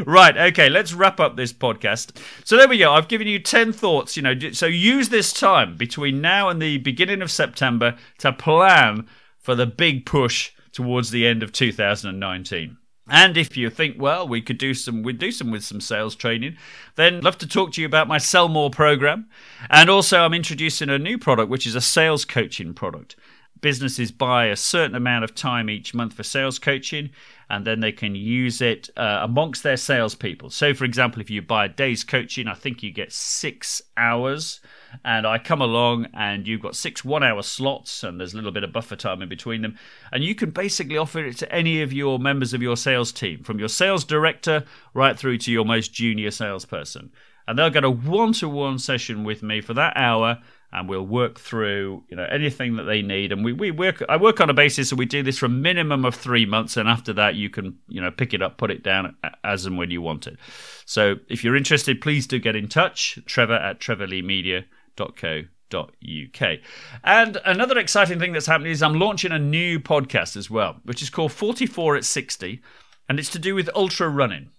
right, 0.06 0.36
okay, 0.36 0.68
let's 0.68 0.92
wrap 0.92 1.20
up 1.20 1.36
this 1.36 1.52
podcast. 1.52 2.18
So 2.44 2.56
there 2.56 2.68
we 2.68 2.78
go. 2.78 2.92
I've 2.92 3.08
given 3.08 3.28
you 3.28 3.38
10 3.38 3.72
thoughts, 3.72 4.16
you 4.16 4.22
know, 4.22 4.34
so 4.52 4.66
use 4.66 5.08
this 5.08 5.32
time 5.32 5.76
between 5.76 6.20
now 6.20 6.48
and 6.48 6.60
the 6.60 6.78
beginning 6.78 7.22
of 7.22 7.30
September 7.30 7.96
to 8.18 8.32
plan 8.32 9.06
for 9.38 9.54
the 9.54 9.66
big 9.66 10.04
push 10.04 10.52
towards 10.72 11.10
the 11.10 11.26
end 11.26 11.42
of 11.42 11.52
2019. 11.52 12.76
And 13.08 13.36
if 13.36 13.56
you 13.56 13.70
think, 13.70 14.00
well, 14.00 14.26
we 14.26 14.42
could 14.42 14.58
do 14.58 14.74
some, 14.74 15.02
we'd 15.02 15.18
do 15.18 15.30
some 15.30 15.50
with 15.50 15.64
some 15.64 15.80
sales 15.80 16.16
training, 16.16 16.56
then 16.96 17.16
I'd 17.16 17.24
love 17.24 17.38
to 17.38 17.46
talk 17.46 17.72
to 17.72 17.80
you 17.80 17.86
about 17.86 18.08
my 18.08 18.18
Sell 18.18 18.48
More 18.48 18.70
program. 18.70 19.28
And 19.70 19.88
also, 19.88 20.20
I'm 20.20 20.34
introducing 20.34 20.90
a 20.90 20.98
new 20.98 21.16
product, 21.16 21.48
which 21.48 21.66
is 21.66 21.76
a 21.76 21.80
sales 21.80 22.24
coaching 22.24 22.74
product. 22.74 23.14
Businesses 23.60 24.10
buy 24.10 24.46
a 24.46 24.56
certain 24.56 24.96
amount 24.96 25.24
of 25.24 25.34
time 25.34 25.70
each 25.70 25.94
month 25.94 26.14
for 26.14 26.24
sales 26.24 26.58
coaching, 26.58 27.10
and 27.48 27.64
then 27.64 27.80
they 27.80 27.92
can 27.92 28.14
use 28.14 28.60
it 28.60 28.90
uh, 28.96 29.20
amongst 29.22 29.62
their 29.62 29.76
salespeople. 29.76 30.50
So, 30.50 30.74
for 30.74 30.84
example, 30.84 31.20
if 31.20 31.30
you 31.30 31.42
buy 31.42 31.66
a 31.66 31.68
day's 31.68 32.02
coaching, 32.02 32.48
I 32.48 32.54
think 32.54 32.82
you 32.82 32.90
get 32.90 33.12
six 33.12 33.82
hours 33.96 34.60
and 35.04 35.26
I 35.26 35.38
come 35.38 35.60
along 35.60 36.08
and 36.12 36.46
you've 36.46 36.62
got 36.62 36.74
six 36.74 37.04
one 37.04 37.22
hour 37.22 37.42
slots 37.42 38.02
and 38.02 38.18
there's 38.18 38.32
a 38.32 38.36
little 38.36 38.50
bit 38.50 38.64
of 38.64 38.72
buffer 38.72 38.96
time 38.96 39.22
in 39.22 39.28
between 39.28 39.62
them. 39.62 39.78
And 40.12 40.24
you 40.24 40.34
can 40.34 40.50
basically 40.50 40.96
offer 40.96 41.24
it 41.24 41.36
to 41.38 41.52
any 41.52 41.82
of 41.82 41.92
your 41.92 42.18
members 42.18 42.52
of 42.52 42.62
your 42.62 42.76
sales 42.76 43.12
team, 43.12 43.44
from 43.44 43.58
your 43.58 43.68
sales 43.68 44.04
director 44.04 44.64
right 44.92 45.16
through 45.16 45.38
to 45.38 45.52
your 45.52 45.64
most 45.64 45.92
junior 45.92 46.32
salesperson. 46.32 47.12
And 47.46 47.56
they'll 47.56 47.70
get 47.70 47.84
a 47.84 47.90
one 47.90 48.32
to 48.34 48.48
one 48.48 48.80
session 48.80 49.22
with 49.22 49.44
me 49.44 49.60
for 49.60 49.74
that 49.74 49.96
hour 49.96 50.40
and 50.72 50.88
we'll 50.88 51.06
work 51.06 51.38
through 51.38 52.02
you 52.08 52.16
know 52.16 52.26
anything 52.30 52.76
that 52.76 52.84
they 52.84 53.02
need 53.02 53.32
and 53.32 53.44
we, 53.44 53.52
we 53.52 53.70
work 53.70 54.02
i 54.08 54.16
work 54.16 54.40
on 54.40 54.50
a 54.50 54.54
basis 54.54 54.90
and 54.90 54.98
we 54.98 55.06
do 55.06 55.22
this 55.22 55.38
for 55.38 55.46
a 55.46 55.50
minimum 55.50 56.04
of 56.04 56.14
three 56.14 56.46
months 56.46 56.76
and 56.76 56.88
after 56.88 57.12
that 57.12 57.34
you 57.34 57.48
can 57.48 57.78
you 57.88 58.00
know 58.00 58.10
pick 58.10 58.34
it 58.34 58.42
up 58.42 58.58
put 58.58 58.70
it 58.70 58.82
down 58.82 59.16
as 59.44 59.66
and 59.66 59.78
when 59.78 59.90
you 59.90 60.02
want 60.02 60.26
it 60.26 60.36
so 60.84 61.16
if 61.28 61.42
you're 61.42 61.56
interested 61.56 62.00
please 62.00 62.26
do 62.26 62.38
get 62.38 62.56
in 62.56 62.68
touch 62.68 63.18
trevor 63.26 63.54
at 63.54 63.80
trevorleemedia.com 63.80 65.48
www.uk. 65.70 66.58
And 67.04 67.38
another 67.44 67.78
exciting 67.78 68.18
thing 68.18 68.32
that's 68.32 68.46
happening 68.46 68.72
is 68.72 68.82
I'm 68.82 68.98
launching 68.98 69.32
a 69.32 69.38
new 69.38 69.80
podcast 69.80 70.36
as 70.36 70.50
well, 70.50 70.80
which 70.84 71.02
is 71.02 71.10
called 71.10 71.32
44 71.32 71.96
at 71.96 72.04
60, 72.04 72.62
and 73.08 73.18
it's 73.18 73.30
to 73.30 73.38
do 73.38 73.54
with 73.54 73.70
ultra 73.74 74.08
running. 74.08 74.50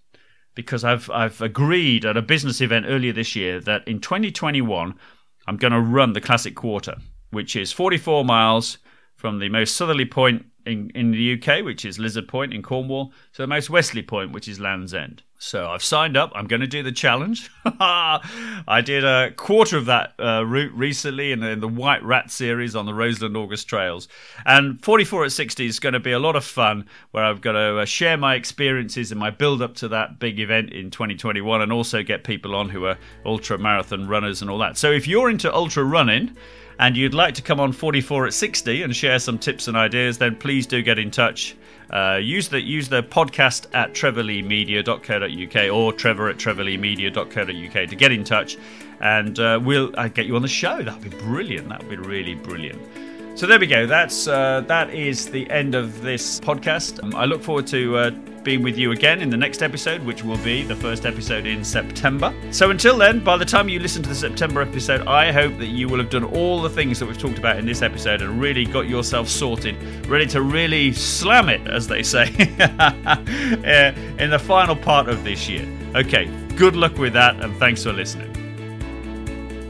Because 0.54 0.82
I've 0.82 1.08
I've 1.10 1.40
agreed 1.40 2.04
at 2.04 2.16
a 2.16 2.22
business 2.22 2.60
event 2.60 2.86
earlier 2.88 3.12
this 3.12 3.36
year 3.36 3.60
that 3.60 3.86
in 3.86 4.00
2021 4.00 4.98
I'm 5.48 5.56
going 5.56 5.72
to 5.72 5.80
run 5.80 6.12
the 6.12 6.20
classic 6.20 6.54
quarter, 6.54 6.96
which 7.30 7.56
is 7.56 7.72
44 7.72 8.22
miles 8.22 8.76
from 9.18 9.40
the 9.40 9.48
most 9.48 9.76
southerly 9.76 10.04
point 10.04 10.46
in, 10.64 10.90
in 10.94 11.10
the 11.10 11.34
UK, 11.34 11.64
which 11.64 11.84
is 11.84 11.98
Lizard 11.98 12.28
Point 12.28 12.54
in 12.54 12.62
Cornwall, 12.62 13.12
to 13.32 13.42
the 13.42 13.48
most 13.48 13.68
westerly 13.68 14.02
point, 14.02 14.30
which 14.30 14.46
is 14.46 14.60
Land's 14.60 14.94
End. 14.94 15.24
So 15.40 15.68
I've 15.68 15.82
signed 15.82 16.16
up. 16.16 16.30
I'm 16.36 16.46
going 16.46 16.60
to 16.60 16.68
do 16.68 16.84
the 16.84 16.92
challenge. 16.92 17.50
I 17.64 18.80
did 18.84 19.04
a 19.04 19.32
quarter 19.32 19.76
of 19.76 19.86
that 19.86 20.14
uh, 20.20 20.44
route 20.46 20.72
recently 20.72 21.32
in 21.32 21.40
the, 21.40 21.50
in 21.50 21.60
the, 21.60 21.68
White 21.68 22.04
Rat 22.04 22.30
series 22.30 22.76
on 22.76 22.86
the 22.86 22.94
Roseland 22.94 23.36
August 23.36 23.68
Trails. 23.68 24.06
And 24.46 24.82
44 24.84 25.26
at 25.26 25.32
60 25.32 25.66
is 25.66 25.80
going 25.80 25.94
to 25.94 26.00
be 26.00 26.12
a 26.12 26.18
lot 26.18 26.36
of 26.36 26.44
fun 26.44 26.86
where 27.10 27.24
I've 27.24 27.40
got 27.40 27.52
to 27.52 27.78
uh, 27.78 27.84
share 27.84 28.16
my 28.16 28.36
experiences 28.36 29.10
and 29.10 29.18
my 29.18 29.30
build 29.30 29.62
up 29.62 29.74
to 29.76 29.88
that 29.88 30.20
big 30.20 30.38
event 30.38 30.72
in 30.72 30.90
2021 30.90 31.60
and 31.60 31.72
also 31.72 32.04
get 32.04 32.22
people 32.22 32.54
on 32.54 32.68
who 32.68 32.86
are 32.86 32.98
ultra 33.24 33.58
marathon 33.58 34.06
runners 34.06 34.42
and 34.42 34.50
all 34.50 34.58
that. 34.58 34.76
So 34.76 34.92
if 34.92 35.08
you're 35.08 35.30
into 35.30 35.52
ultra 35.52 35.82
running, 35.82 36.36
and 36.78 36.96
you'd 36.96 37.14
like 37.14 37.34
to 37.34 37.42
come 37.42 37.60
on 37.60 37.72
44 37.72 38.26
at 38.26 38.34
60 38.34 38.82
and 38.82 38.94
share 38.94 39.18
some 39.18 39.38
tips 39.38 39.68
and 39.68 39.76
ideas, 39.76 40.18
then 40.18 40.36
please 40.36 40.66
do 40.66 40.82
get 40.82 40.98
in 40.98 41.10
touch. 41.10 41.56
Uh, 41.90 42.18
use 42.22 42.48
the 42.48 42.60
use 42.60 42.88
the 42.88 43.02
podcast 43.02 43.66
at 43.74 43.94
trevorleemedia.co.uk 43.94 45.72
or 45.74 45.92
trevor 45.92 46.28
at 46.28 46.36
trevorleemedia.co.uk 46.36 47.88
to 47.88 47.96
get 47.96 48.12
in 48.12 48.24
touch, 48.24 48.58
and 49.00 49.40
uh, 49.40 49.58
we'll 49.62 49.90
uh, 49.98 50.08
get 50.08 50.26
you 50.26 50.36
on 50.36 50.42
the 50.42 50.48
show. 50.48 50.82
That'd 50.82 51.02
be 51.02 51.16
brilliant. 51.16 51.70
That'd 51.70 51.88
be 51.88 51.96
really 51.96 52.34
brilliant. 52.34 52.80
So 53.38 53.46
there 53.46 53.60
we 53.60 53.68
go. 53.68 53.86
That's 53.86 54.26
uh, 54.26 54.62
that 54.66 54.92
is 54.92 55.30
the 55.30 55.48
end 55.48 55.76
of 55.76 56.02
this 56.02 56.40
podcast. 56.40 57.00
Um, 57.04 57.14
I 57.14 57.24
look 57.24 57.40
forward 57.40 57.68
to 57.68 57.96
uh, 57.96 58.10
being 58.42 58.64
with 58.64 58.76
you 58.76 58.90
again 58.90 59.22
in 59.22 59.30
the 59.30 59.36
next 59.36 59.62
episode, 59.62 60.02
which 60.02 60.24
will 60.24 60.38
be 60.38 60.64
the 60.64 60.74
first 60.74 61.06
episode 61.06 61.46
in 61.46 61.62
September. 61.62 62.34
So 62.50 62.72
until 62.72 62.98
then, 62.98 63.22
by 63.22 63.36
the 63.36 63.44
time 63.44 63.68
you 63.68 63.78
listen 63.78 64.02
to 64.02 64.08
the 64.08 64.14
September 64.16 64.60
episode, 64.60 65.06
I 65.06 65.30
hope 65.30 65.56
that 65.58 65.68
you 65.68 65.86
will 65.88 65.98
have 65.98 66.10
done 66.10 66.24
all 66.24 66.60
the 66.60 66.68
things 66.68 66.98
that 66.98 67.06
we've 67.06 67.16
talked 67.16 67.38
about 67.38 67.58
in 67.58 67.64
this 67.64 67.80
episode 67.80 68.22
and 68.22 68.40
really 68.40 68.64
got 68.64 68.88
yourself 68.88 69.28
sorted, 69.28 69.76
ready 70.08 70.26
to 70.26 70.42
really 70.42 70.92
slam 70.92 71.48
it, 71.48 71.64
as 71.68 71.86
they 71.86 72.02
say, 72.02 72.26
in 74.18 74.30
the 74.30 74.42
final 74.44 74.74
part 74.74 75.08
of 75.08 75.22
this 75.22 75.48
year. 75.48 75.64
Okay, 75.94 76.26
good 76.56 76.74
luck 76.74 76.98
with 76.98 77.12
that, 77.12 77.36
and 77.36 77.56
thanks 77.58 77.84
for 77.84 77.92
listening. 77.92 78.37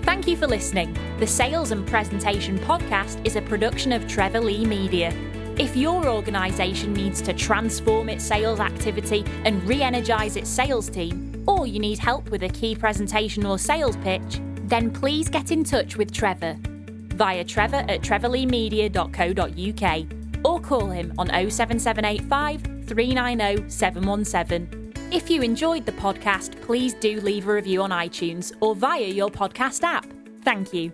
Thank 0.08 0.26
you 0.26 0.38
for 0.38 0.46
listening. 0.46 0.96
The 1.18 1.26
Sales 1.26 1.70
and 1.70 1.86
Presentation 1.86 2.58
Podcast 2.60 3.20
is 3.26 3.36
a 3.36 3.42
production 3.42 3.92
of 3.92 4.08
Trevor 4.08 4.40
Lee 4.40 4.64
Media. 4.64 5.12
If 5.58 5.76
your 5.76 6.08
organisation 6.08 6.94
needs 6.94 7.20
to 7.20 7.34
transform 7.34 8.08
its 8.08 8.24
sales 8.24 8.58
activity 8.58 9.22
and 9.44 9.62
re 9.64 9.82
energise 9.82 10.36
its 10.36 10.48
sales 10.48 10.88
team, 10.88 11.44
or 11.46 11.66
you 11.66 11.78
need 11.78 11.98
help 11.98 12.30
with 12.30 12.42
a 12.42 12.48
key 12.48 12.74
presentation 12.74 13.44
or 13.44 13.58
sales 13.58 13.98
pitch, 13.98 14.40
then 14.64 14.90
please 14.90 15.28
get 15.28 15.50
in 15.50 15.62
touch 15.62 15.98
with 15.98 16.10
Trevor 16.10 16.56
via 16.62 17.44
trevor 17.44 17.84
at 17.86 18.00
trevorleemedia.co.uk 18.00 20.06
or 20.42 20.58
call 20.58 20.86
him 20.86 21.12
on 21.18 21.26
07785 21.26 22.62
390 22.88 23.68
717. 23.68 24.87
If 25.10 25.30
you 25.30 25.40
enjoyed 25.40 25.86
the 25.86 25.92
podcast, 25.92 26.60
please 26.60 26.92
do 26.92 27.18
leave 27.22 27.48
a 27.48 27.54
review 27.54 27.80
on 27.80 27.90
iTunes 27.90 28.52
or 28.60 28.74
via 28.74 29.06
your 29.06 29.30
podcast 29.30 29.82
app. 29.82 30.06
Thank 30.44 30.74
you. 30.74 30.92